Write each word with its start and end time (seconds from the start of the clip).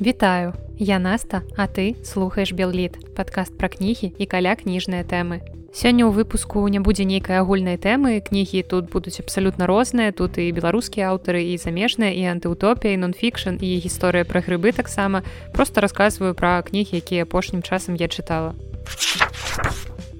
Вітаю, 0.00 0.54
я 0.78 0.98
Наста, 1.00 1.42
а 1.56 1.66
ты 1.66 1.96
слухаеш 2.04 2.52
Белліт, 2.52 3.14
падкаст 3.16 3.58
пра 3.58 3.66
кнігі 3.66 4.14
і 4.14 4.26
каля 4.30 4.54
кніжныя 4.54 5.02
тэмы. 5.02 5.42
Сёння 5.74 6.06
ў 6.06 6.14
выпуску 6.14 6.62
не 6.70 6.78
будзе 6.78 7.02
нейкай 7.02 7.42
агульнай 7.42 7.74
тэмы, 7.82 8.22
кнігі 8.22 8.62
тут 8.62 8.94
будуць 8.94 9.18
абсалютна 9.18 9.66
розныя, 9.66 10.14
тут 10.14 10.38
і 10.38 10.54
беларускія 10.54 11.10
аўтары 11.10 11.50
і 11.50 11.58
замежныя 11.58 12.14
і 12.14 12.30
антыутопія, 12.30 12.94
нон-фікшн 12.94 13.58
і 13.58 13.68
гісторыя 13.82 14.22
пра 14.22 14.38
грыбы 14.38 14.70
таксама. 14.70 15.26
Просто 15.50 15.82
расказваю 15.82 16.38
пра 16.38 16.62
кнігі, 16.62 17.02
якія 17.02 17.26
апошнім 17.26 17.66
часам 17.66 17.98
я 17.98 18.06
чытала 18.06 18.54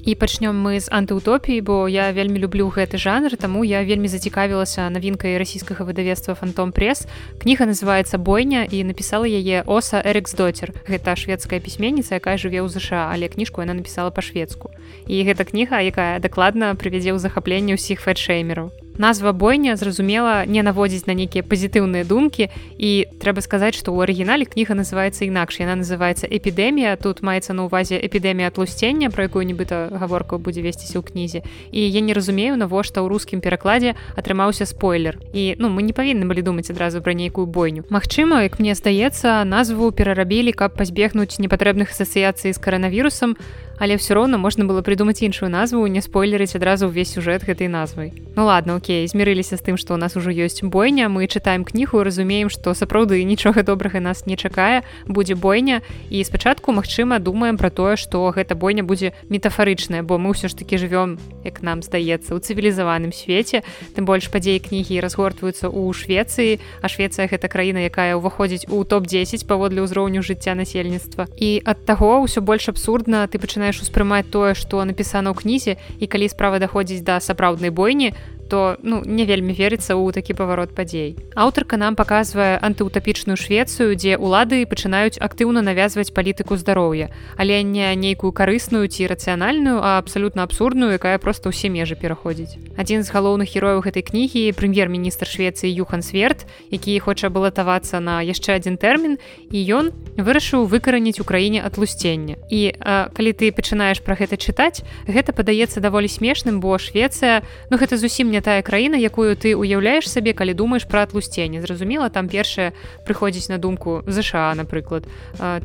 і 0.09 0.17
пачнём 0.17 0.57
мы 0.57 0.81
з 0.81 0.89
антыутопіі 0.89 1.61
бо 1.61 1.85
я 1.85 2.09
вельмі 2.17 2.41
люблю 2.41 2.73
гэты 2.73 2.97
жанр 2.97 3.37
таму 3.37 3.61
я 3.61 3.85
вельмі 3.85 4.09
зацікавілася 4.09 4.89
навінкай 4.89 5.37
расійскага 5.37 5.85
выдавецтва 5.85 6.33
фантом 6.33 6.73
пресс 6.73 7.05
кніга 7.37 7.69
называется 7.69 8.17
бойня 8.17 8.65
і 8.65 8.89
напісала 8.89 9.29
яе 9.29 9.61
оса 9.69 10.01
эрикс 10.01 10.33
доцер 10.33 10.73
гэта 10.89 11.13
шведская 11.13 11.61
пісьменніца 11.61 12.17
якая 12.17 12.41
жыве 12.41 12.65
ў 12.65 12.73
ЗША 12.73 13.13
але 13.13 13.29
кніжку 13.29 13.61
яна 13.61 13.77
напісала 13.77 14.09
па-шведску. 14.09 14.73
І 15.05 15.21
гэта 15.29 15.45
кніга 15.45 15.85
якая 15.85 16.25
дакладна 16.25 16.73
прывядзе 16.73 17.13
ў 17.13 17.21
захапленне 17.21 17.77
ўсіх 17.77 18.01
фэтшеймераў 18.01 18.73
назва 18.99 19.33
бойня 19.33 19.77
зразумела 19.77 20.45
не 20.47 20.63
наводзіць 20.63 21.07
на 21.07 21.15
нейкія 21.15 21.43
пазітыўныя 21.43 22.05
думкі. 22.05 22.51
І 22.79 23.07
трэба 23.23 23.41
сказаць 23.41 23.79
што 23.79 23.95
ў 23.95 24.05
арыгінале 24.05 24.45
кніга 24.45 24.75
называется 24.75 25.25
інакш. 25.25 25.63
Яна 25.63 25.81
называется 25.81 26.27
эпідэмія 26.27 26.99
тут 26.99 27.23
маецца 27.23 27.55
на 27.55 27.65
увазе 27.65 27.97
эпідэмія 27.97 28.51
атлусцення 28.51 29.11
про 29.11 29.31
якую 29.31 29.47
нібыта 29.47 29.89
гаворка 29.95 30.39
будзе 30.39 30.63
весціся 30.63 30.99
ў 30.99 31.07
кнізе. 31.07 31.41
І 31.71 31.81
я 31.87 32.01
не 32.01 32.13
разумею 32.13 32.59
навошта 32.59 33.01
ў 33.01 33.09
рускім 33.09 33.41
перакладзе 33.41 33.95
атрымаўся 34.19 34.67
спойлер. 34.67 35.19
І 35.33 35.55
ну 35.59 35.71
мы 35.71 35.87
не 35.87 35.95
павінны 35.95 36.27
былі 36.27 36.43
думаць 36.43 36.71
адразу 36.71 37.01
пра 37.01 37.15
нейкую 37.15 37.47
бойню. 37.47 37.87
Магчыма 37.89 38.43
як 38.43 38.59
мне 38.59 38.75
здаецца 38.75 39.47
назву 39.47 39.95
перарабілі 39.95 40.53
каб 40.53 40.75
пазбегнуць 40.75 41.39
непатрэбных 41.39 41.95
асацыяцый 41.95 42.53
з 42.53 42.59
каранавірусам 42.59 43.39
але 43.79 43.97
все 43.97 44.15
роўна 44.15 44.39
можна 44.39 44.65
было 44.65 44.83
придумаць 44.83 45.23
іншую 45.23 45.51
назву 45.51 45.87
не 45.87 46.03
спойлерыць 46.03 46.55
адразу 46.55 46.89
ўвесь 46.89 47.15
сюжэт 47.15 47.47
гэтай 47.47 47.69
назвай 47.69 48.13
ну 48.39 48.47
ладно 48.47 48.77
Окей 48.79 49.07
змірыліся 49.11 49.59
з 49.59 49.63
тым 49.67 49.77
што 49.77 49.95
у 49.95 49.99
нас 49.99 50.15
ужо 50.15 50.31
ёсць 50.31 50.63
бойня 50.63 51.11
мы 51.11 51.27
чытаем 51.27 51.67
кнігу 51.67 52.07
разумеем 52.07 52.47
што 52.47 52.71
сапраўды 52.71 53.19
нічога 53.27 53.67
добрага 53.67 53.99
нас 53.99 54.27
не 54.27 54.37
чакае 54.37 54.87
будзе 55.07 55.35
бойня. 55.35 55.83
І 56.11 56.23
спачатку 56.23 56.73
Мачыма 56.73 57.19
думаем 57.19 57.59
про 57.59 57.71
тое 57.71 57.97
што 57.97 58.31
гэта 58.31 58.55
бойня 58.55 58.85
будзе 58.85 59.13
метафарычная 59.29 60.03
бо 60.03 60.19
мы 60.19 60.31
ўсё 60.39 60.49
ж 60.49 60.55
таки 60.55 60.79
живвём 60.79 61.19
як 61.43 61.63
нам 61.63 61.83
здаецца 61.83 62.35
у 62.35 62.39
цывілізаваным 62.39 63.11
свеце 63.11 63.67
тым 63.99 64.07
больш 64.07 64.31
падзеі 64.31 64.63
кнігі 64.63 65.03
разгортваюцца 65.03 65.67
ў 65.67 65.91
Швецыі 65.93 66.63
а 66.83 66.87
Швецыя 66.87 67.27
гэта 67.27 67.51
краіна 67.51 67.83
якая 67.91 68.15
ўваходзіць 68.15 68.71
у 68.71 68.87
топ-10 68.87 69.51
паводле 69.51 69.83
ўзроўню 69.83 70.23
жыцця 70.23 70.55
насельніцтва 70.55 71.27
і 71.35 71.59
ад 71.67 71.83
таго 71.85 72.23
ўсё 72.23 72.39
больш 72.41 72.71
абсурдна 72.71 73.27
ты 73.27 73.43
пачынаешь 73.43 73.68
пачынаеш 73.69 73.85
успрымаць 73.85 74.31
тое 74.33 74.55
што 74.57 74.81
напісана 74.85 75.31
ў 75.31 75.37
кнізе 75.37 75.77
і 76.01 76.07
калі 76.09 76.29
справа 76.33 76.57
даходзіць 76.59 77.05
да 77.05 77.21
сапраўднай 77.21 77.69
бойні 77.71 78.15
то 78.49 78.77
ну 78.83 79.03
не 79.05 79.25
вельмі 79.29 79.53
верыцца 79.53 79.95
ў 79.95 80.13
такі 80.13 80.35
паварот 80.35 80.75
падзей. 80.75 81.17
Аўтарка 81.37 81.77
нам 81.77 81.95
паказвае 81.95 82.59
антыутапічную 82.59 83.37
швецыю 83.37 83.95
дзе 83.95 84.17
ўлады 84.17 84.65
пачынаюць 84.65 85.21
актыўна 85.21 85.63
навязваць 85.63 86.11
палітыку 86.11 86.57
здароўя 86.57 87.13
але 87.37 87.63
не 87.63 87.95
нейкую 87.95 88.33
карысную 88.33 88.89
ці 88.89 89.07
рацыянальную 89.07 89.79
а 89.83 89.99
абсалютна 89.99 90.43
абсурдную 90.43 90.97
якая 90.97 91.19
просто 91.19 91.53
ўсе 91.53 91.69
межы 91.69 91.95
пераходзіць. 91.95 92.57
Адзін 92.81 93.05
з 93.05 93.13
галоўных 93.13 93.53
герояў 93.53 93.85
гэтай 93.85 94.03
кнігі 94.03 94.53
прэм'ер-міністр 94.57 95.29
швецыі 95.29 95.71
юхан 95.71 96.03
сверт 96.03 96.49
які 96.71 96.99
хоча 96.99 97.29
балатавацца 97.29 98.01
на 98.01 98.25
яшчэ 98.25 98.57
адзін 98.57 98.81
тэрмін 98.81 99.19
і 99.53 99.59
ён 99.69 99.93
вырашыў 100.17 100.67
выкараніць 100.67 101.21
у 101.21 101.25
краіне 101.29 101.63
атлусцення 101.63 102.41
і 102.51 102.73
а, 102.81 103.09
калі 103.13 103.33
ты 103.33 103.53
пачынаеш 103.53 104.01
пра 104.03 104.17
гэта 104.19 104.41
чытаць 104.41 104.83
гэта 105.07 105.33
падаецца 105.37 105.81
даволі 105.81 106.09
смешным 106.09 106.61
бо 106.61 106.79
швецыя 106.79 107.43
ну 107.71 107.79
гэта 107.79 107.97
зусім 108.01 108.31
не 108.31 108.38
не 108.39 108.43
тая 108.43 108.63
краіна 108.63 108.95
якую 108.95 109.35
ты 109.35 109.59
уяўляеш 109.59 110.07
сабе 110.07 110.31
калі 110.31 110.55
думаеш 110.55 110.87
пра 110.87 111.03
атлусценне. 111.03 111.59
Зразумела 111.59 112.07
там 112.07 112.31
першае 112.31 112.71
прыходзіць 113.03 113.51
на 113.51 113.59
думку 113.59 114.07
ЗША 114.07 114.55
напрыклад 114.55 115.11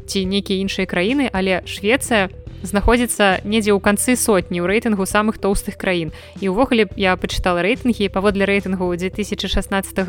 ці 0.09 0.25
нейкія 0.25 0.57
іншыя 0.57 0.89
краіны 0.89 1.29
але 1.29 1.61
Швецыя 1.69 2.33
у 2.33 2.42
знаходзіцца 2.63 3.43
недзе 3.43 3.75
ў 3.75 3.79
канцы 3.83 4.15
сотні 4.15 4.63
ў 4.63 4.71
рэйтынгу 4.71 5.03
самых 5.03 5.37
тоўстых 5.37 5.75
краін. 5.77 6.15
І 6.39 6.49
ўвогуле 6.49 6.87
я 6.95 7.13
пачытала 7.19 7.59
рэйтынгі 7.59 8.07
паводле 8.09 8.47
рэйтынгу 8.47 8.87
2016 8.95 9.43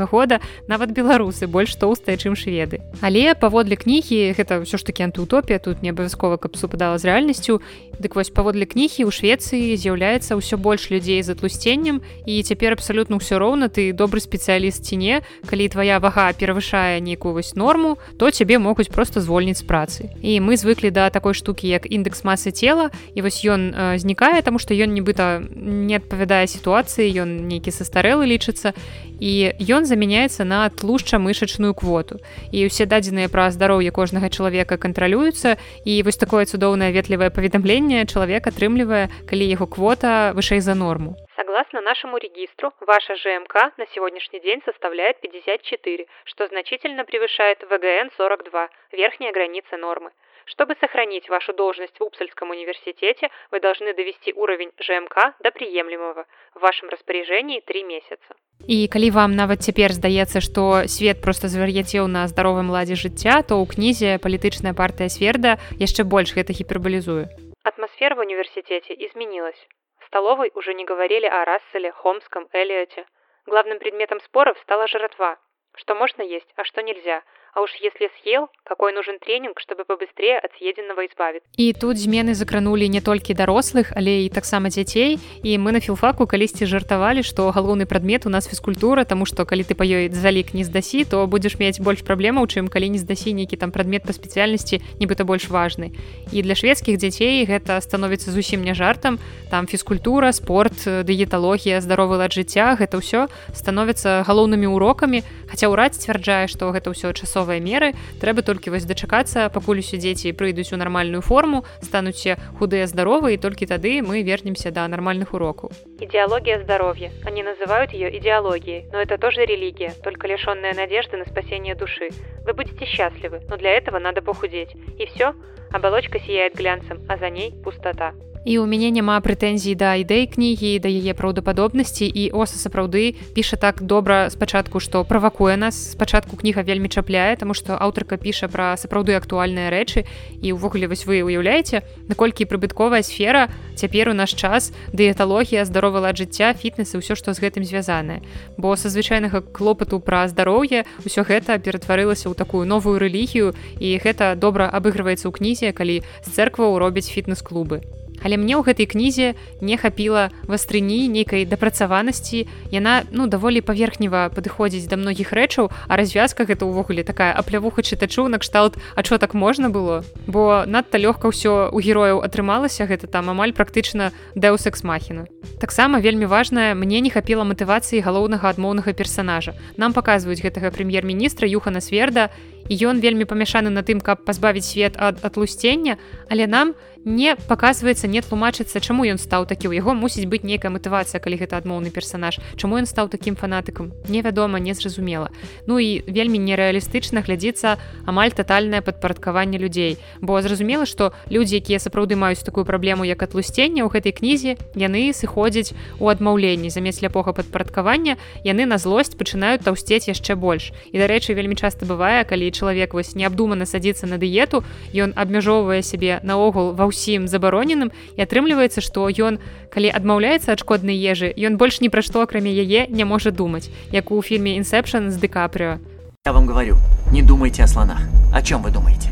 года 0.06 0.40
нават 0.70 0.94
беларусы 0.94 1.50
больш 1.50 1.74
тоўстыя 1.74 2.16
чым 2.16 2.38
шведы. 2.38 2.80
Але 3.02 3.34
паводле 3.34 3.74
кнігі 3.74 4.38
гэта 4.38 4.62
ўсё 4.62 4.78
ж 4.78 4.82
таки 4.86 5.02
антыутопія 5.02 5.58
тут 5.58 5.82
не 5.82 5.90
абавязкова 5.90 6.38
каб 6.38 6.54
супадала 6.54 6.96
з 6.98 7.10
рэальнасцю 7.10 7.58
дык 7.98 8.14
вось 8.14 8.30
паводле 8.30 8.66
кнігі 8.66 9.06
ў 9.06 9.10
швецыі 9.10 9.74
з'яўляецца 9.74 10.38
ўсё 10.38 10.56
больш 10.58 10.90
людзей 10.90 11.22
з 11.22 11.34
атлусценнем 11.34 12.02
і 12.26 12.42
цяпер 12.42 12.78
абсалютна 12.78 13.18
ўсё 13.18 13.38
роўна 13.38 13.66
ты 13.68 13.90
добры 13.90 14.22
спецыяліст 14.22 14.86
ці 14.86 14.96
не. 14.96 15.14
Калі 15.46 15.68
твоя 15.68 15.98
вага 15.98 16.30
перавышае 16.32 17.02
нейкую 17.02 17.34
вось 17.34 17.54
норму 17.54 17.98
то 18.18 18.30
цябе 18.30 18.58
могуць 18.58 18.88
просто 18.88 19.20
звольніць 19.20 19.58
з 19.58 19.66
працы. 19.66 20.10
І 20.22 20.38
мы 20.40 20.56
звыклі 20.56 20.90
да 20.90 21.10
такой 21.10 21.34
штукі 21.34 21.68
як 21.68 21.90
індекс 21.90 22.24
масы 22.24 22.43
масы 22.43 22.51
цела 22.51 22.89
і 23.15 23.21
вось 23.21 23.39
ён 23.45 23.71
э, 23.71 23.97
знікае 23.97 24.41
таму 24.41 24.59
што 24.59 24.73
ён 24.73 24.91
нібыта 24.95 25.43
не 25.51 25.95
адпавядае 25.95 26.47
сітуацыі 26.47 27.07
ён 27.23 27.47
нейкі 27.47 27.71
састарэлы 27.71 28.25
лічыцца 28.25 28.73
і 29.19 29.31
ён 29.59 29.85
замяняецца 29.85 30.43
на 30.43 30.67
тлушча 30.69 31.19
мышачную 31.19 31.73
квоту 31.73 32.19
і 32.51 32.67
ўсе 32.67 32.85
дадзеныя 32.85 33.29
пра 33.29 33.51
здароўе 33.51 33.91
кожнага 33.91 34.29
чалавека 34.29 34.77
кантралююцца 34.77 35.57
і 35.85 35.93
вось 36.03 36.19
такое 36.19 36.45
цудоўнае 36.45 36.91
ветлівае 36.95 37.29
паведамленне 37.29 38.05
чалавек 38.05 38.47
атрымлівае 38.47 39.07
калі 39.29 39.45
яго 39.45 39.67
квота 39.67 40.31
вышэй 40.35 40.63
за 40.63 40.75
норму 40.75 41.15
Согласно 41.39 41.81
нашему 41.81 42.17
регистру, 42.17 42.73
ваша 42.79 43.15
ЖМК 43.15 43.71
на 43.77 43.85
сегодняшний 43.93 44.39
день 44.39 44.61
составляет 44.65 45.19
54, 45.21 46.05
что 46.25 46.47
значительно 46.47 47.05
превышает 47.05 47.63
ВГН-42, 47.63 48.69
верхняя 48.91 49.31
граница 49.31 49.77
нормы. 49.77 50.11
Чтобы 50.49 50.75
сохранить 50.81 51.29
вашу 51.29 51.53
должность 51.53 51.99
в 51.99 52.03
Упсальском 52.03 52.49
университете, 52.49 53.29
вы 53.51 53.59
должны 53.59 53.93
довести 53.93 54.33
уровень 54.33 54.71
ЖМК 54.79 55.35
до 55.39 55.51
приемлемого. 55.51 56.25
В 56.55 56.59
вашем 56.59 56.89
распоряжении 56.89 57.59
три 57.59 57.83
месяца. 57.83 58.33
І 58.67 58.87
калі 58.87 59.09
вам 59.11 59.35
нават 59.35 59.63
цяпер 59.63 59.93
здаецца, 59.93 60.41
што 60.41 60.83
свет 60.87 61.21
проста 61.21 61.47
звар'яцеў 61.47 62.07
на 62.07 62.27
здаровым 62.27 62.69
ладзе 62.73 62.95
жыцця, 62.95 63.41
то 63.45 63.61
ў 63.61 63.65
кнізе 63.69 64.17
палітычная 64.19 64.73
партыя 64.73 65.09
сверда 65.09 65.61
яшчэ 65.79 66.03
больш 66.03 66.33
гэта 66.33 66.51
гіпербалізуе. 66.51 67.29
Атмосфера 67.63 68.15
в 68.15 68.19
университете 68.19 68.93
изменилась. 68.93 69.61
В 70.01 70.05
столовой 70.07 70.51
уже 70.55 70.73
не 70.73 70.83
говорили 70.83 71.25
о 71.27 71.45
Расселе, 71.45 71.91
Хомском, 71.91 72.49
Элиоте. 72.51 73.05
Главным 73.45 73.79
предметом 73.79 74.19
споров 74.21 74.57
стала 74.65 74.87
жратва. 74.87 75.37
Что 75.77 75.95
можно 75.95 76.21
есть, 76.21 76.51
а 76.57 76.65
что 76.65 76.81
нельзя – 76.81 77.42
А 77.54 77.60
уж 77.62 77.70
если 77.80 78.10
съел, 78.20 78.48
какой 78.64 78.92
нужен 78.92 79.20
тренинг, 79.20 79.60
чтобы 79.60 79.84
побыстрее 79.84 80.38
от 80.42 80.50
съеденного 80.58 81.06
избавиться. 81.06 81.46
І 81.56 81.72
тут 81.72 81.96
змены 81.96 82.34
закранулі 82.34 82.88
не 82.88 83.00
толькі 83.00 83.34
дарослых, 83.34 83.92
але 83.94 84.26
і 84.26 84.28
таксама 84.28 84.74
дзяцей. 84.74 85.20
І 85.44 85.58
мы 85.58 85.70
на 85.70 85.78
філфаку 85.78 86.26
калісьці 86.26 86.66
жартавалі, 86.66 87.22
што 87.22 87.54
галоўны 87.54 87.86
прадмет 87.86 88.26
у 88.26 88.28
нас 88.28 88.48
фізкультура, 88.50 89.04
таму 89.04 89.22
што 89.24 89.46
калі 89.46 89.62
ты 89.62 89.78
па 89.78 89.86
ёй 89.86 90.10
залік 90.10 90.50
не 90.54 90.64
здасі, 90.64 91.04
то 91.04 91.26
будзеш 91.30 91.62
мець 91.62 91.78
больш 91.78 92.02
праблемаў, 92.02 92.50
чым 92.50 92.66
калі 92.66 92.90
не 92.90 92.98
здасі 92.98 93.30
нейкі 93.38 93.54
там 93.54 93.70
прадмет 93.70 94.02
па 94.02 94.10
спецыяльнасці, 94.10 94.82
нібыта 94.98 95.22
больш 95.22 95.46
важны. 95.46 95.94
І 96.34 96.42
для 96.42 96.58
шведскіх 96.58 96.98
дзяцей 96.98 97.46
гэта 97.46 97.78
становіцца 97.78 98.34
зусім 98.34 98.66
не 98.66 98.74
жартам. 98.74 99.22
Там 99.50 99.70
фізкультура, 99.70 100.32
спорт, 100.32 100.74
дыеталогія, 101.06 101.78
здаровы 101.78 102.18
лад 102.18 102.34
жыцця, 102.34 102.74
гэта 102.74 102.98
ўсё 102.98 103.30
становіцца 103.54 104.26
галоўнымі 104.26 104.66
урокамі. 104.66 105.22
Хаця 105.46 105.70
ўрад 105.70 105.94
сцвярджае, 105.94 106.50
што 106.50 106.74
гэта 106.74 106.90
ўсё 106.90 107.14
часова 107.14 107.43
новыя 107.43 107.59
меры 107.59 107.93
трэба 108.21 108.41
толькі 108.41 108.69
вось 108.69 108.85
дачакацца 108.85 109.49
пакуль 109.49 109.79
усе 109.79 109.97
дзеці 109.97 110.33
прыйдуць 110.37 110.73
у 110.73 110.77
нармальную 110.77 111.21
форму 111.21 111.65
стануць 111.81 112.37
худыя 112.59 112.85
здаровы 112.87 113.33
і 113.33 113.41
толькі 113.41 113.65
тады 113.65 114.01
мы 114.01 114.23
вернемся 114.23 114.71
до 114.71 114.87
нормальных 114.87 115.33
урокаў 115.33 115.71
идеология 115.99 116.61
здоровья 116.63 117.11
они 117.25 117.43
называют 117.43 117.91
ее 117.91 118.15
идеологией 118.17 118.85
но 118.91 119.01
это 119.01 119.17
тоже 119.17 119.45
религия 119.45 119.93
только 120.03 120.27
лишенная 120.27 120.73
надежды 120.73 121.17
на 121.17 121.25
спасение 121.25 121.75
души 121.75 122.09
вы 122.45 122.53
будете 122.53 122.85
счастливы 122.85 123.41
но 123.49 123.57
для 123.57 123.71
этого 123.71 123.99
надо 123.99 124.21
похудеть 124.21 124.75
и 124.97 125.05
все 125.07 125.33
оболочка 125.71 126.19
сияет 126.19 126.55
глянцем 126.55 127.01
а 127.07 127.17
за 127.17 127.29
ней 127.29 127.53
пустота 127.63 128.13
І 128.44 128.58
у 128.58 128.66
мяне 128.68 128.92
няма 128.92 129.16
прэтэнзій 129.24 129.74
да 129.74 129.96
ідэй 129.96 130.28
кнігі 130.28 130.78
да 130.84 130.88
яе 130.88 131.16
праўдападобнасці. 131.16 132.04
І 132.04 132.30
оса 132.36 132.60
сапраўды 132.60 133.16
піша 133.34 133.56
так 133.56 133.82
добра 133.82 134.28
спачатку 134.30 134.80
што 134.80 135.04
правакуе 135.04 135.56
нас. 135.56 135.96
Спачатку 135.96 136.36
кніга 136.36 136.62
вельмі 136.62 136.88
чапляе 136.88 137.36
таму 137.36 137.54
што 137.54 137.80
аўтарка 137.80 138.16
піша 138.20 138.48
пра 138.48 138.76
сапраўды 138.76 139.16
актуальныя 139.16 139.72
рэчы. 139.72 140.04
І 140.44 140.52
ўвогуле 140.52 140.88
вось 140.88 141.06
вы 141.08 141.24
уяўляеце 141.24 141.82
наколькі 142.08 142.44
прыбытковая 142.44 143.02
сфера 143.02 143.48
цяпер 143.74 144.12
у 144.12 144.14
наш 144.14 144.36
час 144.36 144.72
дыеталогія 144.92 145.64
здаровы 145.64 146.04
лад 146.04 146.20
жыцця 146.20 146.52
фітнесы 146.52 147.00
ўсё 147.00 147.16
што 147.16 147.32
з 147.32 147.40
гэтым 147.40 147.64
звязанае. 147.64 148.20
Бо 148.60 148.76
са 148.76 148.92
звычайнага 148.92 149.40
клопату 149.40 150.00
пра 150.04 150.28
здароўе 150.28 150.84
ўсё 151.00 151.24
гэта 151.24 151.56
ператварылася 151.56 152.28
ў 152.28 152.36
такую 152.36 152.68
новую 152.68 153.00
рэлігію. 153.00 153.56
І 153.80 153.96
гэта 154.04 154.36
добра 154.36 154.68
абыгрываецца 154.68 155.28
ў 155.28 155.32
кнізе 155.32 155.72
калі 155.72 156.04
з 156.24 156.28
церкваў 156.28 156.76
робяць 156.76 157.08
фітнес-клубы 157.08 157.93
Але 158.24 158.40
мне 158.40 158.56
ў 158.56 158.64
гэтай 158.64 158.88
кнізе 158.88 159.36
не 159.60 159.76
хапіла 159.76 160.32
вастрыні 160.48 161.06
нейкай 161.12 161.44
дапрацаванасці. 161.44 162.48
Яна 162.72 163.04
ну 163.12 163.28
даволі 163.28 163.60
паверхнева 163.60 164.32
падыходзіць 164.32 164.88
да 164.88 164.96
многіх 164.96 165.36
рэчаў 165.36 165.68
а 165.68 165.92
развязка 166.00 166.48
гэта 166.48 166.64
ўвогуле 166.64 167.04
такая 167.04 167.36
аплявуха 167.36 167.84
чытачу 167.84 168.26
накшталт 168.32 168.80
А 168.96 169.02
чо 169.04 169.18
так 169.18 169.34
можна 169.34 169.68
было? 169.68 170.02
Бо 170.26 170.64
надта 170.66 170.98
лёгка 170.98 171.28
ўсё 171.28 171.68
у 171.70 171.78
герояў 171.78 172.24
атрымалася 172.24 172.88
гэта 172.88 173.06
там 173.06 173.28
амаль 173.28 173.52
практычна 173.52 174.10
дэусэкс-махіна 174.34 175.28
таксама 175.60 176.00
вельмі 176.00 176.26
важная 176.26 176.74
мне 176.74 177.00
не 177.00 177.10
хапіла 177.10 177.44
матывацыі 177.44 178.00
галоўнага 178.00 178.48
адмоўнага 178.48 178.92
персонажа 178.92 179.54
нам 179.76 179.92
паказваюць 179.92 180.42
гэтага 180.42 180.70
прэм'ер-міністра 180.74 181.48
юхана 181.48 181.80
сверда 181.80 182.30
ён 182.68 183.00
вельмі 183.00 183.24
памяшаны 183.28 183.70
на 183.70 183.82
тым 183.84 184.00
каб 184.00 184.24
пазбавіць 184.24 184.64
свет 184.64 184.96
ад 184.96 185.20
атлусцення 185.24 185.96
але 186.28 186.46
нам 186.46 186.74
не 187.04 187.36
показваецца 187.36 188.08
не 188.08 188.20
тлумачыцца 188.24 188.80
чаму 188.80 189.04
ён 189.04 189.20
стаў 189.20 189.44
такі. 189.46 189.68
У 189.68 189.76
яго 189.76 189.92
мусіць 189.94 190.24
быць 190.24 190.42
нейкая 190.42 190.72
матывацыя 190.72 191.20
калі 191.20 191.36
гэта 191.36 191.60
адмоўны 191.60 191.92
персонаж 191.92 192.40
чаму 192.56 192.80
ён 192.80 192.88
стаў 192.88 193.12
такім 193.12 193.36
фанатыкам 193.36 193.92
невядома 194.08 194.58
незразумела. 194.58 195.28
Ну 195.68 195.78
і 195.78 196.00
вельмі 196.08 196.40
нереалістычна 196.40 197.20
глядзіцца 197.20 197.76
амаль 198.08 198.32
тотальнае 198.32 198.80
падпарадкаванне 198.80 199.60
людзей. 199.60 200.00
Бо 200.20 200.40
зразумела 200.40 200.88
што 200.88 201.12
людзі 201.28 201.60
якія 201.60 201.78
сапраўды 201.78 202.16
маюць 202.16 202.40
такую 202.40 202.64
праблему 202.64 203.04
як 203.04 203.20
атлусцення 203.22 203.84
ў 203.84 203.92
гэтай 203.92 204.16
кнізе 204.16 204.56
яны 204.72 205.12
сыходзяць 205.12 205.76
у 206.00 206.08
адмаўленні. 206.08 206.72
Замест 206.72 207.04
ляпога 207.04 207.36
падпарадкавання 207.36 208.16
яны 208.44 208.64
на 208.64 208.80
злосць 208.80 209.12
пачынаюць 209.12 209.60
таўсцець 209.60 210.08
яшчэ 210.08 210.40
больш. 210.40 210.72
І 210.88 210.98
дарэчы 211.04 211.36
вельмі 211.36 211.54
часта 211.54 211.84
бывае 211.84 212.24
калі 212.24 212.48
чалавек 212.48 212.96
вось 212.96 213.12
неабдумана 213.14 213.68
садзіцца 213.68 214.08
на 214.08 214.16
дыету 214.16 214.64
ён 214.96 215.12
абмяжоўвае 215.12 215.84
сябе 215.84 216.24
наогул 216.24 216.72
ва 216.72 216.93
ўсім 216.94 217.26
забароненым 217.26 217.90
і 218.14 218.22
атрымліваецца 218.22 218.78
што 218.78 219.10
ён 219.10 219.42
калі 219.74 219.90
адмаўляецца 219.90 220.54
ад 220.54 220.62
шкоднай 220.62 220.94
ежы 220.94 221.34
ён 221.34 221.58
больш 221.58 221.82
ні 221.82 221.90
пра 221.90 222.06
што 222.06 222.22
акрамя 222.22 222.54
яе 222.54 222.86
не 222.86 223.02
можа 223.02 223.34
думаць 223.34 223.66
як 223.90 224.14
у 224.14 224.22
фільме 224.22 224.54
інсепшн 224.62 225.10
з 225.10 225.18
дэкапрыо 225.18 225.82
я 226.22 226.32
вам 226.32 226.46
говорю 226.46 226.78
не 227.10 227.22
думайте 227.22 227.62
о 227.62 227.66
слонах. 227.66 228.00
О 228.32 228.42
чем 228.42 228.62
вы 228.62 228.70
думаете? 228.70 229.10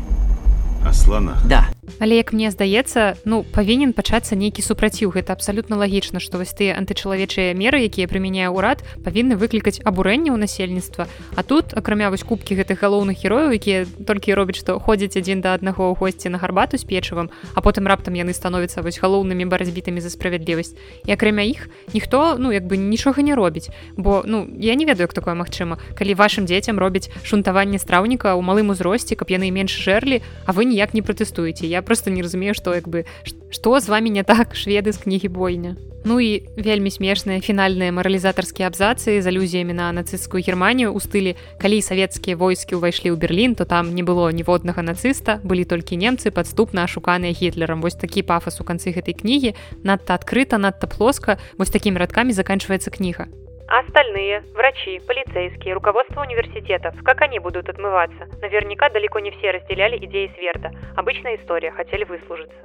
О 0.85 0.91
слонах? 0.91 1.45
Да 1.47 1.72
Але 1.99 2.15
як 2.15 2.33
мне 2.33 2.51
здаецца 2.51 3.15
ну 3.25 3.43
павінен 3.43 3.93
пачацца 3.93 4.35
нейкі 4.35 4.63
супраціў. 4.63 5.11
Гэта 5.11 5.33
абсалютна 5.35 5.75
лагічна 5.75 6.19
што 6.23 6.39
вось 6.39 6.55
тыя 6.55 6.75
антычалавечыя 6.79 7.51
меры 7.53 7.83
якія 7.83 8.07
прымяняе 8.07 8.47
ўрад 8.49 8.83
павінны 9.03 9.35
выклікаць 9.35 9.83
абурэнне 9.83 10.31
ў 10.31 10.37
насельніцтва. 10.39 11.07
А 11.35 11.41
тут 11.43 11.75
акрамя 11.75 12.09
вось 12.09 12.23
кубкі 12.23 12.55
гэтых 12.55 12.79
галоўных 12.79 13.19
герояў 13.19 13.51
якія 13.51 13.85
толькі 14.07 14.33
робяць 14.33 14.59
што 14.63 14.79
ходзяць 14.79 15.19
адзін 15.19 15.43
да 15.43 15.53
аднаго 15.59 15.91
ў 15.91 15.99
госці 15.99 16.31
на 16.31 16.39
гарбату 16.39 16.79
з 16.79 16.87
печывам 16.87 17.29
а 17.53 17.59
потым 17.59 17.87
раптам 17.87 18.15
яны 18.15 18.31
становяцца 18.31 18.79
вось 18.79 18.99
галоўнымі 19.03 19.45
баразбітамі 19.51 19.99
за 19.99 20.09
справядлівасць. 20.09 20.75
І 21.03 21.11
акрамя 21.11 21.43
іх 21.43 21.67
ніхто 21.93 22.39
ну 22.39 22.55
як 22.55 22.63
бы 22.63 22.79
нічога 22.79 23.21
не 23.21 23.35
робіць. 23.35 23.69
Бо 23.97 24.23
ну 24.25 24.47
я 24.55 24.75
не 24.75 24.85
ведаю 24.85 25.11
як 25.11 25.13
такое 25.13 25.35
магчыма. 25.35 25.77
Калі 25.99 26.15
вашим 26.15 26.47
дзецям 26.47 26.79
робяць 26.79 27.11
шунтаванне 27.23 27.75
страўніка 27.79 28.33
ў 28.33 28.41
малым 28.41 28.71
узросце 28.71 29.19
каб 29.19 29.27
яны 29.29 29.51
менш 29.51 29.75
жэрлі 29.75 30.23
а 30.47 30.55
вы 30.55 30.65
ніяк 30.65 30.95
не 30.95 31.03
пратэстуеце 31.03 31.72
я 31.73 31.81
просто 31.81 32.13
не 32.13 32.21
разумею 32.21 32.53
што 32.53 32.77
як 32.77 32.87
бы 32.87 33.05
што 33.49 33.79
з 33.79 33.89
вами 33.89 34.09
не 34.09 34.23
так 34.23 34.55
шведы 34.61 34.93
з 34.93 35.01
кнігі 35.01 35.33
бойня. 35.33 35.75
Ну 36.05 36.19
і 36.19 36.43
вельмі 36.59 36.91
смешныя 36.91 37.39
фінальныя 37.39 37.91
маралізатарскія 37.95 38.67
абзацы 38.67 39.23
з 39.23 39.25
алюзіямі 39.25 39.71
на 39.71 39.87
нацысцкую 39.95 40.43
германію 40.43 40.91
у 40.91 40.99
стылі 40.99 41.39
калі 41.63 41.79
савецкія 41.79 42.35
войскі 42.35 42.75
ўвайшлі 42.75 43.15
ў 43.15 43.17
Берлін 43.17 43.55
то 43.55 43.63
там 43.63 43.95
не 43.95 44.03
было 44.03 44.27
ніводнага 44.35 44.83
нацыста 44.83 45.39
былі 45.47 45.63
толькі 45.63 45.95
немцы 45.95 46.27
падступна 46.27 46.83
ашуканыя 46.83 47.31
гітлерам 47.31 47.79
вось 47.79 47.95
такі 47.95 48.27
пафас 48.27 48.59
у 48.59 48.67
канцы 48.67 48.91
гэтай 48.91 49.15
кнігі 49.15 49.55
надта 49.87 50.19
адкрыта 50.19 50.59
надта 50.59 50.91
плоска 50.91 51.39
вось 51.55 51.71
такімі 51.71 52.03
радкамі 52.03 52.35
заканчваецца 52.35 52.91
кніга 52.91 53.31
Остальные, 53.67 54.41
врачи, 54.53 54.99
полицейские, 55.07 55.73
руководство 55.73 56.21
университетов, 56.21 56.95
как 57.03 57.21
они 57.21 57.39
будут 57.39 57.69
отмываться? 57.69 58.27
Наверняка 58.41 58.89
далеко 58.89 59.19
не 59.19 59.31
все 59.31 59.51
разделяли 59.51 59.97
идеи 60.05 60.31
Сверда. 60.35 60.71
Обычная 60.95 61.37
история, 61.37 61.71
хотели 61.71 62.03
выслужиться. 62.03 62.57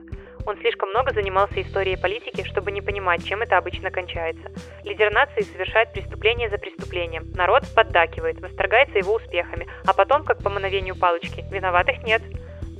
Он 0.44 0.56
слишком 0.58 0.88
много 0.90 1.12
занимался 1.12 1.60
историей 1.60 1.96
политики, 1.96 2.42
чтобы 2.44 2.72
не 2.72 2.80
понимать, 2.80 3.24
чем 3.24 3.42
это 3.42 3.58
обычно 3.58 3.90
кончается. 3.90 4.50
Лидер 4.82 5.12
нации 5.12 5.42
совершает 5.42 5.92
преступление 5.92 6.48
за 6.48 6.58
преступлением. 6.58 7.30
Народ 7.34 7.64
поддакивает, 7.74 8.40
восторгается 8.40 8.98
его 8.98 9.14
успехами, 9.14 9.66
а 9.84 9.92
потом, 9.92 10.24
как 10.24 10.42
по 10.42 10.50
мановению 10.50 10.96
палочки, 10.96 11.44
виноватых 11.50 12.02
нет. 12.02 12.22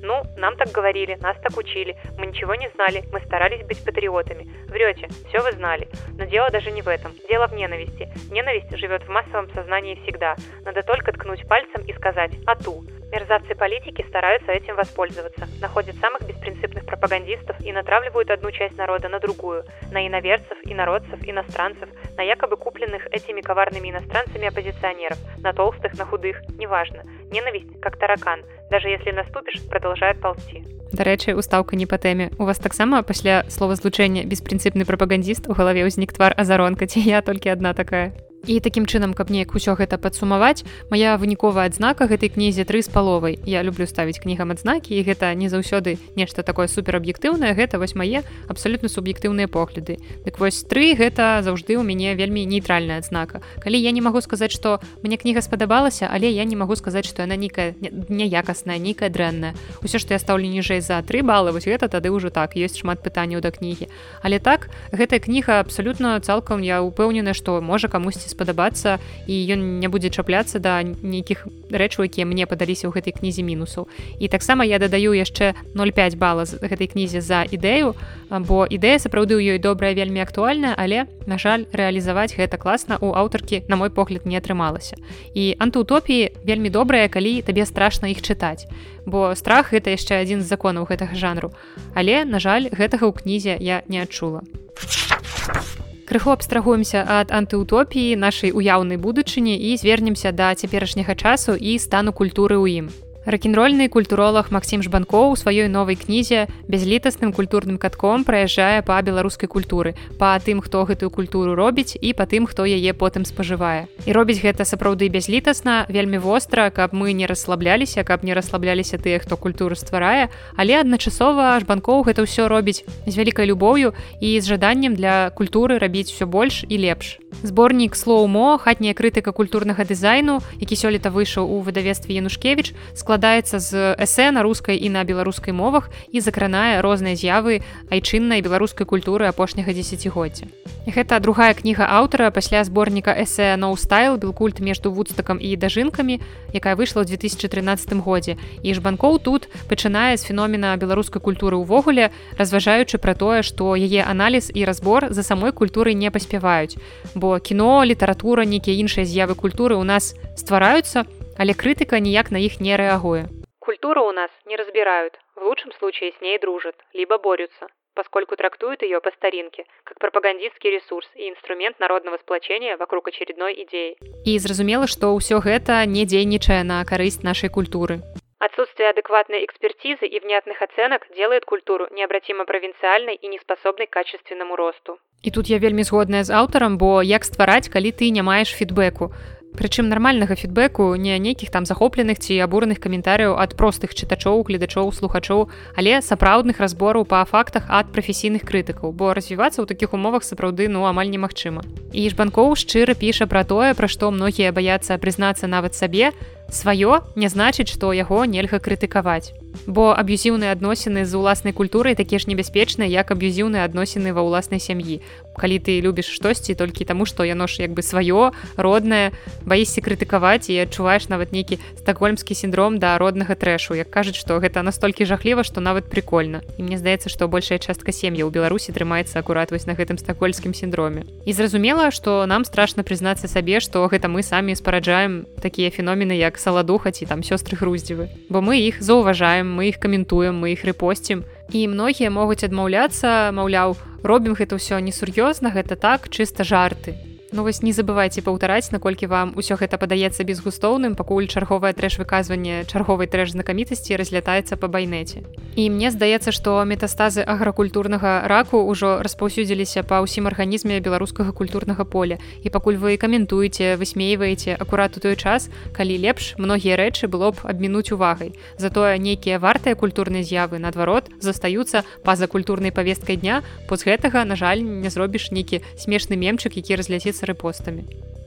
Ну, 0.03 0.23
нам 0.37 0.57
так 0.57 0.69
говорили, 0.69 1.17
нас 1.21 1.37
так 1.43 1.57
учили, 1.57 1.97
мы 2.17 2.27
ничего 2.27 2.55
не 2.55 2.69
знали, 2.75 3.05
мы 3.13 3.21
старались 3.21 3.65
быть 3.67 3.85
патриотами. 3.85 4.49
Врете, 4.69 5.09
все 5.29 5.43
вы 5.43 5.53
знали. 5.53 5.89
Но 6.17 6.25
дело 6.25 6.51
даже 6.51 6.71
не 6.71 6.83
в 6.83 6.89
этом, 6.89 7.13
дело 7.29 7.49
в 7.49 7.55
ненависти. 7.55 8.09
Ненависть 8.31 8.77
живет 8.77 9.03
в 9.05 9.09
массовом 9.09 9.51
сознании 9.55 10.01
всегда. 10.03 10.37
Надо 10.65 10.83
только 10.83 11.13
ткнуть 11.13 11.47
пальцем 11.49 11.83
и 11.87 11.93
сказать 11.95 12.33
«ату». 12.47 12.85
Мерзавцы 13.11 13.55
политики 13.55 14.05
стараются 14.09 14.53
этим 14.53 14.77
воспользоваться, 14.77 15.49
находят 15.63 15.97
самых 15.97 16.23
беспринципных 16.29 16.85
пропагандистов 16.85 17.57
и 17.61 17.73
натравливают 17.73 18.31
одну 18.31 18.51
часть 18.51 18.77
народа 18.77 19.09
на 19.09 19.19
другую, 19.19 19.65
на 19.91 20.07
иноверцев, 20.07 20.59
инородцев, 20.65 21.19
иностранцев, 21.23 21.89
на 22.19 22.23
якобы 22.23 22.59
купленных 22.59 23.07
этими 23.11 23.41
коварными 23.41 23.89
иностранцами 23.89 24.49
оппозиционеров, 24.49 25.17
на 25.39 25.55
толстых, 25.55 25.97
на 25.97 26.05
худых, 26.05 26.43
неважно. 26.59 27.05
Ненависть, 27.31 27.81
как 27.81 27.97
таракан, 27.97 28.45
даже 28.71 28.89
если 28.89 29.11
наступишь, 29.11 29.63
продолжает 29.69 30.21
ползти. 30.21 30.65
Дарэчы, 30.93 31.35
устаўка 31.37 31.77
не 31.77 31.87
па 31.87 31.99
тэме. 31.99 32.31
У 32.39 32.45
вас 32.45 32.59
таксама 32.59 33.03
пасля 33.03 33.45
слова 33.49 33.77
злучэння 33.77 34.25
беспрынцыпны 34.25 34.85
прапагандіст 34.85 35.49
у 35.49 35.53
галаве 35.53 35.85
ўзнік 35.85 36.17
твар 36.17 36.33
азаронка 36.37 36.87
ці 36.87 37.01
я 37.01 37.21
толькі 37.21 37.53
адна 37.53 37.75
такая 37.75 38.17
і 38.47 38.61
такім 38.61 38.87
чынам 38.87 39.15
каб 39.15 39.31
неяк 39.31 39.55
усё 39.55 39.75
гэта 39.75 39.99
падсумаваць 39.99 40.63
моя 40.91 41.17
выніковая 41.19 41.67
адзнака 41.67 42.07
гэтай 42.07 42.31
кнізе 42.31 42.65
тры 42.65 42.83
з 42.83 42.89
паловай. 42.89 43.39
Я 43.45 43.63
люблю 43.63 43.87
ставіць 43.87 44.23
кнігам 44.23 44.55
адзнакі 44.55 44.95
і 44.95 45.03
гэта 45.03 45.35
не 45.35 45.51
заўсёды 45.51 45.99
нешта 46.15 46.43
такое 46.47 46.69
супераб'ектыўнае 46.71 47.53
гэта 47.59 47.83
вось 47.83 47.99
мае 47.99 48.23
абсалютна 48.47 48.89
суб'ектыўныя 48.89 49.49
погляды. 49.49 49.99
Дык 50.25 50.39
вось 50.39 50.63
тры 50.63 50.95
гэта 50.95 51.43
заўжды 51.43 51.75
ў 51.75 51.83
мяне 51.83 52.15
вельмі 52.15 52.47
нейтральная 52.47 53.03
адзнака. 53.03 53.43
Калі 53.59 53.77
я 53.81 53.91
не 53.91 54.01
магу 54.01 54.23
сказаць 54.23 54.55
што 54.55 54.79
мне 55.03 55.19
кніга 55.19 55.43
спадабалася 55.43 56.07
але 56.07 56.31
я 56.31 56.45
не 56.45 56.57
магу 56.57 56.77
сказаць 56.77 57.11
што 57.11 57.27
яна 57.27 57.37
нейкая 57.37 57.75
няякасная 57.81 58.79
нейкая 58.79 59.11
дрэнная. 59.11 59.59
Ўсё 59.83 59.99
што 59.99 60.15
я 60.15 60.23
стаўлю 60.23 60.47
ніжэй 60.47 60.81
за 60.81 61.03
тры 61.03 61.27
балы 61.27 61.51
вось 61.53 61.67
гэта 61.67 61.89
тады 61.91 62.09
ўжо 62.15 62.31
так 62.31 62.55
ёсць 62.55 62.79
шмат 62.79 63.03
пытанняў 63.03 63.43
да 63.43 63.51
кнігі. 63.51 63.91
Але 64.23 64.39
так 64.39 64.71
гэтая 64.95 65.19
кніга 65.19 65.61
абсалютна 65.61 66.21
цалкам 66.21 66.63
я 66.63 66.81
упэўнена 66.81 67.35
што 67.35 67.61
можа 67.61 67.89
камусьці 67.89 68.28
будзе 68.29 68.37
спадабацца 68.37 68.99
і 69.27 69.35
ён 69.49 69.81
не 69.81 69.89
будзе 69.89 70.11
чапляцца 70.11 70.61
да 70.61 70.83
нейкіх 70.85 71.49
рэчаў 71.73 72.05
якія 72.05 72.29
мне 72.29 72.45
падаліся 72.45 72.89
ў 72.89 72.93
гэтай 72.93 73.17
кнізе 73.17 73.43
мінусаў. 73.43 73.89
І 74.21 74.29
таксама 74.29 74.65
я 74.65 74.79
дадаю 74.79 75.17
яшчэ 75.17 75.57
0,5 75.75 76.17
бала 76.17 76.45
з 76.45 76.61
гэтай 76.61 76.93
кнізе 76.93 77.21
за 77.21 77.45
ідэю 77.49 77.97
бо 78.29 78.69
ідэя 78.69 79.01
сапраўды 79.01 79.41
ў 79.41 79.57
ёй 79.57 79.59
добрая 79.59 79.97
вельмі 79.97 80.21
актуальная 80.21 80.77
але 80.77 81.09
на 81.27 81.41
жаль 81.41 81.65
рэалізаваць 81.73 82.37
гэта 82.37 82.61
класна 82.61 83.01
у 83.01 83.17
аўтаркі 83.17 83.65
на 83.69 83.77
мой 83.77 83.91
погляд 83.91 84.27
не 84.27 84.37
атрымалася. 84.37 85.01
І 85.33 85.57
антыутопіі 85.59 86.37
вельмі 86.45 86.69
добрая 86.69 87.09
калі 87.09 87.41
табе 87.43 87.65
страшна 87.65 88.13
іх 88.13 88.21
чытаць 88.21 88.69
бо 89.09 89.33
страх 89.33 89.73
гэта 89.73 89.97
яшчэ 89.97 90.21
адзін 90.21 90.45
з 90.45 90.53
законаў 90.53 90.85
гэтага 90.85 91.17
жанру. 91.17 91.57
Але 91.97 92.29
на 92.29 92.37
жаль 92.37 92.69
гэтага 92.69 93.09
ў 93.09 93.13
кнізе 93.17 93.57
я 93.57 93.81
не 93.89 94.05
адчула. 94.05 94.45
а 94.79 95.78
крыху 96.09 96.31
абстрагуемся 96.33 97.05
ад 97.05 97.29
антыутопіі 97.37 98.17
нашай 98.17 98.49
уяўнай 98.57 98.97
будучыні 98.97 99.61
і 99.61 99.77
звернемся 99.77 100.33
да 100.33 100.55
цяперашняга 100.55 101.13
часу 101.13 101.53
і 101.53 101.77
стану 101.77 102.17
культуры 102.17 102.57
ў 102.57 102.81
ім 102.81 102.87
Ракенрольны 103.29 103.91
культуролог 103.93 104.47
Максім 104.49 104.81
Жбанкоў 104.81 105.33
у 105.33 105.37
сваёй 105.37 105.69
новай 105.69 106.01
кнізе 106.01 106.49
бязлітасным 106.65 107.37
культурным 107.37 107.77
катком 107.77 108.25
праязджае 108.25 108.81
па 108.81 108.97
беларускай 109.05 109.45
культуры, 109.45 109.93
па 110.17 110.33
тым, 110.41 110.65
хто 110.65 110.89
гэтую 110.89 111.13
культуру 111.13 111.53
робіць 111.53 111.93
і 112.01 112.17
па 112.17 112.25
тым, 112.25 112.49
хто 112.49 112.65
яе 112.65 112.97
потым 112.97 113.29
спажывае. 113.29 113.85
І 114.09 114.17
робіць 114.17 114.41
гэта 114.41 114.65
сапраўды 114.65 115.13
бязлітасна, 115.13 115.85
вельмі 115.93 116.17
востра, 116.25 116.73
каб 116.73 116.97
мы 116.97 117.13
не 117.13 117.29
расслабляліся, 117.29 118.01
каб 118.01 118.25
не 118.25 118.33
расслабляліся 118.33 118.97
тыя, 118.97 119.21
хто 119.21 119.37
культуру 119.37 119.77
стварае, 119.77 120.33
але 120.57 120.81
адначасова 120.81 121.61
Жбанкоў 121.61 122.09
гэта 122.09 122.25
ўсё 122.25 122.49
робіць 122.49 122.89
з 123.05 123.13
вялікай 123.13 123.45
любоўю 123.45 123.93
і 124.25 124.41
з 124.41 124.45
жаданнем 124.49 124.97
для 124.97 125.37
культуры 125.37 125.77
рабіць 125.77 126.17
усё 126.17 126.25
больш 126.25 126.65
і 126.65 126.81
лепш. 126.81 127.21
Зборнік 127.45 127.93
слоумо, 127.93 128.57
хатняя 128.57 128.97
крытыка 128.97 129.37
культурнага 129.37 129.85
дызайну, 129.85 130.41
які 130.65 130.81
сёлета 130.81 131.13
выйшаў 131.13 131.45
у 131.45 131.61
выдавестве 131.61 132.17
Янушкевич, 132.17 132.73
склад 132.97 133.18
складаецца 133.19 133.59
з 133.59 133.99
эсэ 133.99 134.31
на 134.31 134.47
рускай 134.47 134.79
і 134.79 134.95
на 134.95 135.03
беларускай 135.03 135.51
мовах 135.51 135.91
і 136.15 136.23
закранае 136.23 136.79
розныя 136.87 137.19
з'явы 137.19 137.67
айчыннай 137.91 138.39
беларускай 138.47 138.87
культуры 138.87 139.27
апошняга 139.27 139.75
дзесяцігоддзя. 139.75 140.47
Гэта 140.87 141.19
другая 141.19 141.51
кніга 141.59 141.83
аўтара 141.83 142.31
пасля 142.31 142.63
зборніка 142.63 143.11
эсэ 143.11 143.59
ноустайл 143.59 144.23
белкульт 144.23 144.63
между 144.63 144.95
вудстакам 144.95 145.43
і 145.43 145.51
дажынкамі, 145.59 146.23
якая 146.55 146.79
выйшла 146.79 147.03
ў 147.03 147.19
2013 147.19 147.99
годзе. 148.07 148.39
І 148.63 148.71
жбанкоў 148.79 149.19
тут 149.19 149.51
пачынае 149.67 150.15
з 150.15 150.23
феномена 150.23 150.79
беларускай 150.79 151.19
культуры 151.19 151.59
ўвогуле, 151.59 152.15
разважаючы 152.39 153.03
пра 153.03 153.19
тое, 153.19 153.43
што 153.43 153.75
яе 153.75 154.07
аналіз 154.07 154.55
і 154.55 154.63
разбор 154.63 155.11
за 155.11 155.27
самой 155.27 155.51
культурай 155.51 155.99
не 155.99 156.15
паспяваюць. 156.15 156.79
Бо 157.19 157.35
кіно, 157.43 157.83
літаратура, 157.83 158.47
нейкія 158.47 158.79
іншыя 158.79 159.03
з'явы 159.03 159.35
культуры 159.35 159.75
ў 159.75 159.83
нас 159.83 160.15
ствараюцца, 160.39 161.05
але 161.39 161.55
крытыка 161.55 162.03
ніяк 162.03 162.31
на 162.35 162.39
іх 162.39 162.61
не 162.61 162.77
рэагуе. 162.77 163.31
Культуру 163.59 164.09
у 164.09 164.13
нас 164.13 164.31
не 164.47 164.57
разбирают, 164.57 165.19
в 165.37 165.43
лучшем 165.43 165.73
случае 165.79 166.13
с 166.13 166.21
ней 166.21 166.39
дружат, 166.39 166.75
либо 166.93 167.19
борются, 167.19 167.67
поскольку 167.95 168.37
трактуют 168.37 168.83
ее 168.83 169.01
по 169.01 169.11
старинке, 169.11 169.65
как 169.85 169.99
пропагандистский 169.99 170.71
ресурс 170.71 171.09
и 171.15 171.29
инструмент 171.29 171.79
народного 171.79 172.17
сплочения 172.19 172.77
вокруг 172.77 173.09
очередной 173.09 173.53
идеи. 173.65 173.97
И 174.25 174.39
зразумела, 174.39 174.87
что 174.87 175.17
все 175.19 175.41
это 175.45 175.85
не 175.87 176.05
дзейнічае 176.05 176.65
на 176.65 176.85
корысть 176.85 177.23
нашей 177.23 177.51
культуры. 177.51 178.01
Отсутствие 178.39 178.91
адекватной 178.91 179.45
экспертизы 179.45 180.07
и 180.07 180.21
внятных 180.21 180.63
оценок 180.63 181.03
делает 181.17 181.45
культуру 181.45 181.89
необратимо 181.91 182.45
провинциальной 182.45 183.17
и 183.17 183.27
неспособной 183.27 183.87
к 183.87 183.91
качественному 183.91 184.55
росту. 184.55 184.99
И 185.23 185.31
тут 185.33 185.49
я 185.49 185.59
вельмі 185.59 185.83
згодная 185.83 186.23
з 186.23 186.31
аўтарам, 186.31 186.79
бо 186.79 187.03
як 187.03 187.25
ствараць, 187.25 187.69
калі 187.69 187.91
ты 187.91 188.11
не 188.15 188.23
маеш 188.23 188.55
фідбэку. 188.55 189.11
Прычым 189.59 189.89
нармальнага 189.91 190.37
фідбэку 190.39 190.95
не 190.95 191.19
нейкіх 191.19 191.51
там 191.51 191.67
захопленых 191.67 192.23
ці 192.23 192.39
абураных 192.47 192.79
каментарыяў 192.79 193.35
ад 193.43 193.59
простых 193.59 193.91
чытачоў, 193.91 194.47
гледачоў, 194.47 194.93
слухачоў, 194.95 195.51
але 195.75 195.99
сапраўдных 195.99 196.63
разбораў 196.63 197.03
па 197.03 197.25
фактах 197.27 197.67
ад 197.67 197.91
прафесійных 197.91 198.47
крытыкаў, 198.47 198.95
бо 198.95 199.19
развівацца 199.19 199.59
ў 199.59 199.67
такіх 199.67 199.99
умовах 199.99 200.23
сапраўды 200.23 200.71
ну 200.71 200.87
амаль 200.87 201.11
немагчыма. 201.11 201.67
І 201.91 202.07
жбанкоў 202.07 202.55
шчыра 202.55 202.95
піша 202.95 203.27
пра 203.27 203.43
тое, 203.43 203.75
пра 203.75 203.91
што 203.91 204.15
многія 204.15 204.55
баяцца 204.55 204.95
прызнацца 204.95 205.51
нават 205.51 205.75
сабе, 205.75 206.15
сваё 206.51 207.05
не 207.17 207.29
значыць, 207.29 207.69
што 207.69 207.93
яго 207.93 208.25
нельга 208.25 208.59
крытыкаваць. 208.59 209.33
Бо 209.67 209.93
аб'юзіўныя 209.97 210.53
адносіны 210.53 211.05
з 211.05 211.13
уласнай 211.17 211.53
культурай 211.53 211.95
такія 211.95 212.19
ж 212.19 212.29
небяспечныя, 212.29 212.89
як 212.89 213.11
аб'юзіўныя 213.11 213.65
адносіны 213.65 214.13
ва 214.13 214.23
ўласнай 214.25 214.61
сям'і. 214.61 215.01
Калі 215.39 215.57
ты 215.59 215.81
любіш 215.81 216.09
штосьці 216.09 216.55
толькі 216.55 216.85
таму, 216.85 217.07
што 217.07 217.25
яно 217.25 217.47
ж 217.47 217.63
як 217.63 217.73
бы 217.73 217.83
сваё 217.83 218.33
роднае, 218.57 219.13
баішся 219.45 219.81
крытыкаваць 219.81 220.49
і 220.49 220.59
адчуваеш 220.65 221.09
нават 221.09 221.33
нейкі 221.33 221.61
стакгольмскі 221.79 222.35
сіндром 222.35 222.79
да 222.79 222.97
роднага 222.99 223.35
трэшу, 223.35 223.75
як 223.75 223.91
кажуць, 223.91 224.17
што 224.17 224.41
гэта 224.41 224.63
настолькі 224.63 225.05
жахліва, 225.05 225.45
што 225.45 225.61
нават 225.61 225.91
прикольна. 225.91 226.43
І 226.59 226.63
мне 226.63 226.79
здаецца, 226.79 227.09
што 227.09 227.29
большая 227.29 227.59
частка 227.59 227.93
сем'я 227.93 228.25
ў 228.25 228.31
Беларусі 228.33 228.73
трымаецца 228.73 229.21
акурат 229.21 229.51
вось 229.51 229.67
на 229.67 229.75
гэтым 229.75 229.99
стакгольскім 229.99 230.55
сіндроме. 230.55 231.05
І 231.25 231.33
зразумела, 231.33 231.91
што 231.91 232.27
нам 232.27 232.45
страшна 232.45 232.83
прызнацца 232.83 233.29
сабе, 233.29 233.61
што 233.61 233.85
гэта 233.87 234.09
мы 234.09 234.23
самі 234.23 234.57
спараджаем 234.57 235.27
такія 235.41 235.71
феномены 235.71 236.17
як 236.19 236.38
саладуха 236.39 236.93
ці 236.93 237.07
там 237.11 237.27
сёстры 237.27 237.59
груздзівы 237.59 238.09
бо 238.29 238.39
мы 238.45 238.61
іх 238.63 238.83
заўважаем 238.83 239.51
мы 239.51 239.69
іх 239.73 239.83
каментуем 239.83 240.39
мы 240.39 240.55
іх 240.55 240.65
рэпосцім 240.69 241.25
і 241.53 241.67
многія 241.75 242.11
могуць 242.15 242.45
адмаўляцца 242.47 243.35
маўляў 243.35 243.77
робім 244.03 244.39
гэта 244.39 244.61
ўсё 244.61 244.79
несур'ёзна 244.79 245.51
гэта 245.53 245.75
так 245.77 246.09
чыста 246.09 246.45
жарты 246.45 247.08
Ну 247.31 247.43
вось 247.45 247.61
не 247.63 247.73
забывайце 247.77 248.25
паўтараць 248.25 248.73
наколькі 248.73 249.09
вам 249.13 249.35
усё 249.37 249.61
гэта 249.61 249.77
падаецца 249.77 250.25
безгустоўным 250.25 250.97
пакуль 250.97 251.29
чарговае 251.29 251.75
трэш 251.77 252.01
выказванне 252.01 252.65
чарговай 252.65 253.11
трэш 253.13 253.37
знакамітасці 253.37 254.01
разлятаецца 254.01 254.57
па 254.57 254.73
байнеце 254.73 255.29
і 255.59 255.71
мне 255.75 255.91
здаецца 255.91 256.31
што 256.31 256.63
метастазы 256.63 257.27
агракультурнага 257.27 258.31
раку 258.31 258.63
ўжо 258.63 259.03
распаўсюдзіліся 259.03 259.83
па 259.83 259.99
ўсім 260.07 260.31
арганізме 260.31 260.79
беларускага 260.79 261.35
культурнага 261.35 261.83
поля. 261.83 262.23
І 262.47 262.49
пакуль 262.55 262.79
вы 262.79 262.95
каментуеце 262.95 263.75
высмейваеце 263.75 264.55
акурат 264.55 264.95
у 264.95 265.03
той 265.03 265.19
час 265.19 265.51
калі 265.75 265.99
лепш 265.99 266.39
многія 266.39 266.79
рэчы 266.79 267.11
было 267.11 267.35
б 267.35 267.43
абмінуць 267.43 267.91
увагай. 267.91 268.39
Затое 268.55 269.03
нейкія 269.03 269.43
вартыя 269.43 269.75
культурныя 269.75 270.23
з'явы 270.23 270.63
наадварот 270.63 271.11
застаюцца 271.19 271.83
па-за 272.07 272.31
культурнай 272.31 272.71
павесткай 272.71 273.19
дня. 273.19 273.43
Поз 273.67 273.83
гэтага 273.83 274.23
на 274.23 274.39
жаль 274.39 274.63
не 274.63 274.95
зробіш 274.95 275.35
нейкі 275.35 275.67
смешны 275.75 276.15
мемчык 276.15 276.55
які 276.55 276.79
разляціцца 276.79 277.18
делиться 277.19 277.27
репостами. 277.27 277.85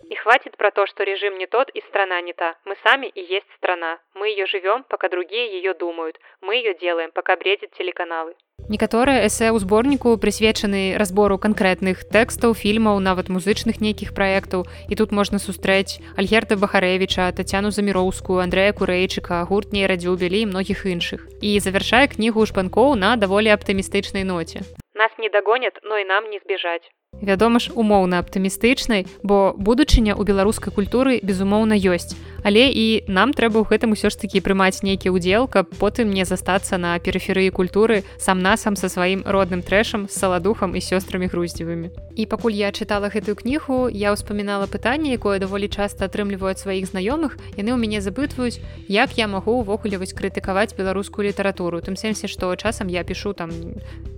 И 0.09 0.15
хватит 0.15 0.57
про 0.57 0.71
то, 0.71 0.85
что 0.87 1.03
режим 1.03 1.37
не 1.37 1.47
тот 1.47 1.69
и 1.69 1.81
страна 1.89 2.21
не 2.21 2.33
та. 2.33 2.55
Мы 2.65 2.75
сами 2.83 3.07
и 3.07 3.21
есть 3.21 3.47
страна. 3.57 3.99
Мы 4.13 4.27
ее 4.27 4.45
живем, 4.45 4.83
пока 4.89 5.07
другие 5.07 5.53
ее 5.53 5.73
думают. 5.73 6.17
Мы 6.41 6.55
ее 6.55 6.73
делаем, 6.73 7.11
пока 7.13 7.37
бредят 7.37 7.71
телеканалы. 7.77 8.35
Некаторыя 8.69 9.25
эсэ 9.25 9.49
ў 9.51 9.57
зборніку 9.59 10.15
прысвечаны 10.21 10.95
разбору 10.95 11.39
канкрэтных 11.39 12.05
тэкстаў, 12.11 12.53
фільмаў, 12.53 12.99
нават 12.99 13.27
музычных 13.27 13.81
нейкіх 13.81 14.13
праектаў. 14.13 14.67
І 14.87 14.95
тут 14.95 15.11
можна 15.11 15.39
сустрэць 15.39 15.99
Альгерта 16.15 16.55
Бахарэвіча, 16.55 17.31
Тацяну 17.31 17.71
Заміроўскую, 17.71 18.39
Андрэя 18.43 18.71
Курэйчыка, 18.75 19.43
гурт 19.49 19.73
нейрадзюбілі 19.73 20.39
і 20.43 20.49
многіх 20.51 20.85
іншых. 20.85 21.25
І 21.41 21.59
завяршае 21.59 22.07
кнігу 22.11 22.45
шпанкоў 22.45 22.95
на 22.95 23.15
даволі 23.15 23.49
аптымістычнай 23.55 24.23
ноце. 24.23 24.61
Нас 24.93 25.11
не 25.17 25.29
дагонят, 25.29 25.79
но 25.83 25.97
і 25.97 26.05
нам 26.05 26.29
не 26.29 26.39
збежаць. 26.43 26.85
Вядома 27.21 27.61
ж, 27.61 27.69
умоўна 27.73 28.19
аптымістычнай, 28.19 29.05
бо 29.21 29.53
будучыня 29.53 30.17
ў 30.17 30.25
беларускай 30.25 30.73
культуры 30.73 31.21
безумоўна 31.21 31.77
ёсць. 31.77 32.17
Але 32.43 32.73
і 32.73 33.05
нам 33.05 33.37
трэба 33.37 33.61
ў 33.61 33.69
гэтым 33.69 33.93
усё 33.93 34.09
ж 34.09 34.17
такі 34.17 34.41
прымаць 34.41 34.81
нейкі 34.81 35.13
ўдзел, 35.13 35.45
каб 35.45 35.69
потым 35.77 36.09
не 36.09 36.25
застацца 36.25 36.81
на 36.81 36.97
перыферыі 36.97 37.53
культуры 37.53 38.01
сам 38.17 38.41
насам 38.41 38.73
са 38.73 38.89
сваім 38.89 39.21
родным 39.29 39.61
трэшам 39.61 40.09
саладухам 40.09 40.73
і 40.73 40.81
сёстрамі 40.81 41.29
груздзевымі. 41.29 41.93
І 42.17 42.25
пакуль 42.25 42.57
я 42.57 42.73
чытала 42.73 43.13
гэтую 43.13 43.37
кнігу, 43.37 43.93
я 43.93 44.09
ўспамінала 44.17 44.65
пытанне, 44.65 45.13
якое 45.13 45.37
даволі 45.37 45.69
часта 45.69 46.09
атрымліваюць 46.09 46.57
сваіх 46.57 46.89
знаёмых, 46.89 47.37
яны 47.53 47.69
ў 47.69 47.77
мяне 47.77 48.01
запытваюць, 48.01 48.57
як 48.89 49.21
я 49.21 49.29
магу 49.29 49.61
ўвогуле 49.61 50.01
вось 50.01 50.17
крытыкаваць 50.17 50.73
беларускую 50.73 51.29
літаратуру, 51.29 51.77
тым 51.85 51.93
сэнсе, 51.93 52.25
што 52.25 52.49
часам 52.57 52.89
я 52.89 53.05
пішу 53.05 53.37
там 53.37 53.53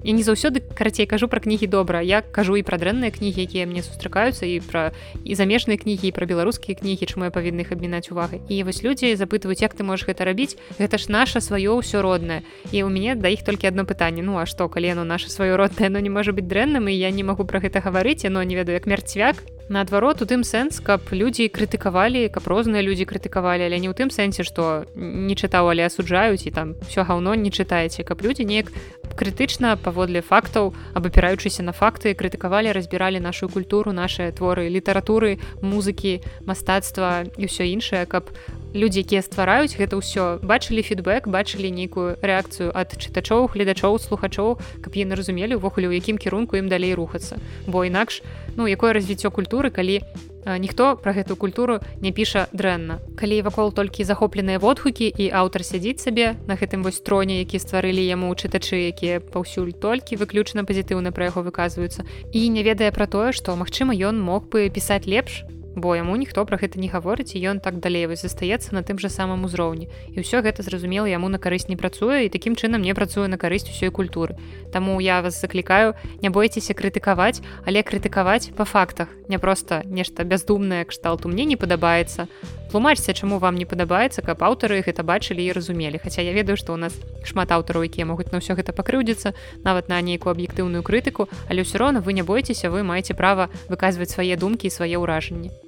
я 0.03 0.11
не 0.11 0.23
заўсёды 0.23 0.59
карацей 0.59 1.05
кажу 1.07 1.27
пра 1.27 1.39
кнігі 1.39 1.67
добра, 1.67 2.01
я 2.01 2.21
кажу 2.21 2.55
і 2.59 2.63
пра 2.63 2.77
дрэнныя 2.93 3.11
кнігі, 3.11 3.41
якія 3.41 3.65
мне 3.65 3.81
сустракаюцца 3.81 4.45
і 4.45 4.61
пра 4.61 4.93
і 5.25 5.33
замежныя 5.33 5.81
кнігі 5.81 6.07
і 6.07 6.13
пра 6.13 6.29
беларускія 6.29 6.77
кнігі, 6.77 7.09
чаму 7.09 7.25
я 7.25 7.33
павінны 7.33 7.65
іх 7.65 7.73
абмінаць 7.73 8.13
увагай 8.13 8.37
і 8.45 8.61
вось 8.63 8.85
людзі 8.85 9.17
запытваюць 9.17 9.65
як 9.65 9.73
ты 9.73 9.81
можаш 9.81 10.05
гэта 10.05 10.29
рабіць 10.29 10.53
гэта 10.77 11.01
ж 11.01 11.09
наша 11.09 11.41
сваё 11.41 11.81
ўсё 11.81 12.05
роднае 12.05 12.45
і 12.69 12.85
у 12.85 12.89
мяне 12.93 13.17
да 13.17 13.33
іх 13.33 13.41
толькі 13.41 13.73
одно 13.73 13.89
пытанне 13.89 14.21
ну 14.21 14.37
а 14.37 14.45
што 14.45 14.69
калі 14.69 14.93
яно 14.93 15.03
наше 15.03 15.33
сваё 15.33 15.57
роднае 15.57 15.89
но 15.89 15.97
не 15.97 16.13
можа 16.13 16.37
быць 16.37 16.45
дрэнным 16.45 16.85
і 16.85 16.93
я 16.93 17.09
не 17.09 17.25
магу 17.25 17.49
пра 17.49 17.59
гэта 17.59 17.81
гаварыць 17.81 18.29
но 18.29 18.45
не 18.45 18.53
ведаю 18.53 18.77
як 18.77 18.85
мярцвяк 18.85 19.41
наадварот 19.69 20.21
у 20.21 20.25
тым 20.25 20.43
сэнс 20.43 20.79
каб 20.83 21.11
людзі 21.11 21.47
крытыкавалі 21.47 22.27
каб 22.33 22.47
розныя 22.47 22.83
людзі 22.83 23.07
крытыкавалі 23.07 23.63
але 23.63 23.79
не 23.79 23.87
ў 23.87 23.95
тым 23.95 24.09
сэнсе 24.11 24.43
што 24.43 24.85
не 24.95 25.35
чытаў 25.35 25.71
але 25.71 25.87
асуджаюць 25.87 26.43
і 26.47 26.51
там 26.51 26.75
все 26.87 27.07
гаўно 27.07 27.35
не 27.35 27.51
чытаеце 27.51 28.03
каб 28.03 28.19
людзі 28.21 28.43
неяк 28.43 28.71
крытычна 29.15 29.77
паводле 29.77 30.21
фактаў 30.21 30.73
абапіраючыся 30.93 31.63
на 31.63 31.71
факты 31.71 32.13
крытыкавалі 32.17 32.73
разбіралі 32.75 33.23
нашу 33.23 33.47
культуру 33.47 33.91
наши 33.91 34.31
творы 34.31 34.67
літаратуры 34.67 35.39
музыкі 35.61 36.19
мастацтва 36.43 37.23
і 37.37 37.45
ўсё 37.47 37.63
іншае 37.63 38.05
каб 38.05 38.31
людзі 38.73 39.05
якія 39.05 39.21
ствараюць 39.21 39.77
гэта 39.77 40.01
ўсё 40.01 40.41
бачылі 40.41 40.81
фідбэк 40.81 41.29
бачылі 41.29 41.69
нейкую 41.69 42.17
рэакцыю 42.19 42.73
ад 42.73 42.97
чытачоў 42.97 43.53
гледачоў 43.53 44.01
слухачоў 44.01 44.57
каб 44.81 44.91
яны 44.97 45.13
разумелі 45.13 45.61
ўвогуле 45.61 45.87
у 45.87 45.93
якім 45.93 46.17
кірунку 46.17 46.57
ім 46.57 46.67
далей 46.67 46.97
рухацца. 46.97 47.37
Бо 47.69 47.85
інакш 47.85 48.25
ну 48.57 48.65
якое 48.65 48.93
развіццё 48.97 49.29
культуры 49.29 49.69
калі 49.69 50.01
ніхто 50.45 50.97
пра 50.97 51.13
гэту 51.13 51.35
культуру 51.35 51.79
не 52.01 52.11
піша 52.11 52.47
дрэнна. 52.51 52.99
Калі 53.15 53.41
вакол 53.47 53.71
толькі 53.71 54.03
захопленыя 54.03 54.59
водгукі 54.59 55.07
і 55.07 55.29
аўтар 55.31 55.63
сядзіць 55.63 56.03
сабе 56.03 56.35
на 56.47 56.57
гэтым 56.59 56.83
вось 56.83 56.99
троне 56.99 57.39
які 57.39 57.59
стварылі 57.59 58.03
яму 58.03 58.33
чытачы 58.35 58.89
якія 58.91 59.21
паўсюль 59.21 59.71
толькі 59.71 60.19
выключна 60.19 60.65
пазітыўна 60.67 61.15
пра 61.15 61.31
яго 61.31 61.45
выказваюцца 61.47 62.03
і 62.33 62.41
не 62.49 62.63
ведае 62.63 62.91
пра 62.91 63.07
тое 63.07 63.31
што 63.31 63.55
магчыма 63.55 63.95
ён 63.95 64.19
мог 64.19 64.49
бы 64.49 64.67
пісаць 64.67 65.07
лепш 65.07 65.45
бо 65.75 65.95
яму 65.95 66.15
ніхто 66.15 66.45
пра 66.45 66.57
гэта 66.57 66.79
не 66.79 66.89
гаворыць 66.89 67.33
і 67.35 67.43
ён 67.43 67.59
так 67.59 67.79
далей 67.79 68.05
вось 68.05 68.21
застаецца 68.21 68.73
на 68.75 68.83
тым 68.83 68.99
жа 68.99 69.09
самым 69.09 69.45
узроўні. 69.45 69.89
І 70.13 70.21
ўсё 70.21 70.45
гэта 70.45 70.61
зразумела 70.61 71.09
яму 71.09 71.29
на 71.29 71.37
карысць 71.41 71.69
не 71.69 71.77
працуе 71.77 72.25
і 72.25 72.33
такім 72.33 72.55
чынам 72.55 72.81
не 72.81 72.93
працуе 72.93 73.27
на 73.27 73.37
карысць 73.37 73.69
усёй 73.69 73.89
культуры. 73.89 74.37
Таму 74.71 74.99
я 75.01 75.21
вас 75.21 75.39
заклікаю 75.41 75.95
не 76.21 76.29
бойцеся 76.29 76.73
крытыкаваць 76.73 77.41
але 77.65 77.81
крытыкаваць 77.81 78.53
па 78.53 78.65
фактах. 78.65 79.09
Не 79.27 79.39
проста 79.39 79.81
нешта 79.85 80.23
бяздумнае 80.23 80.85
кшталту 80.85 81.29
мне 81.29 81.45
не 81.45 81.57
падабаецца. 81.57 82.27
Тлумачце 82.69 83.13
чаму 83.13 83.37
вам 83.37 83.55
не 83.55 83.65
падабаецца 83.65 84.21
каб 84.21 84.41
аўтары 84.43 84.81
гэта 84.81 85.03
бачылі 85.03 85.45
і 85.45 85.51
разумелі. 85.53 85.97
Хаця 85.97 86.21
я 86.21 86.33
ведаю 86.33 86.57
што 86.57 86.73
ў 86.73 86.89
нас 86.89 86.93
шмат 87.23 87.51
аўтараў 87.53 87.85
якія 87.85 88.05
могуць 88.05 88.29
на 88.33 88.41
ўсё 88.41 88.57
гэта 88.57 88.73
пакрыўдзіцца 88.73 89.33
нават 89.63 89.89
на 89.89 90.01
нейкую 90.01 90.33
аб'ектыўную 90.33 90.83
крытыку 90.83 91.29
але 91.49 91.63
ўсё 91.63 91.77
роўна 91.81 92.01
вы 92.01 92.13
не 92.17 92.25
бойцеся 92.25 92.69
вы 92.73 92.83
маеце 92.83 93.13
права 93.13 93.49
выказваць 93.69 94.11
свае 94.11 94.35
думкі 94.35 94.67
і 94.67 94.75
свае 94.75 94.97
ўражанні 94.97 95.62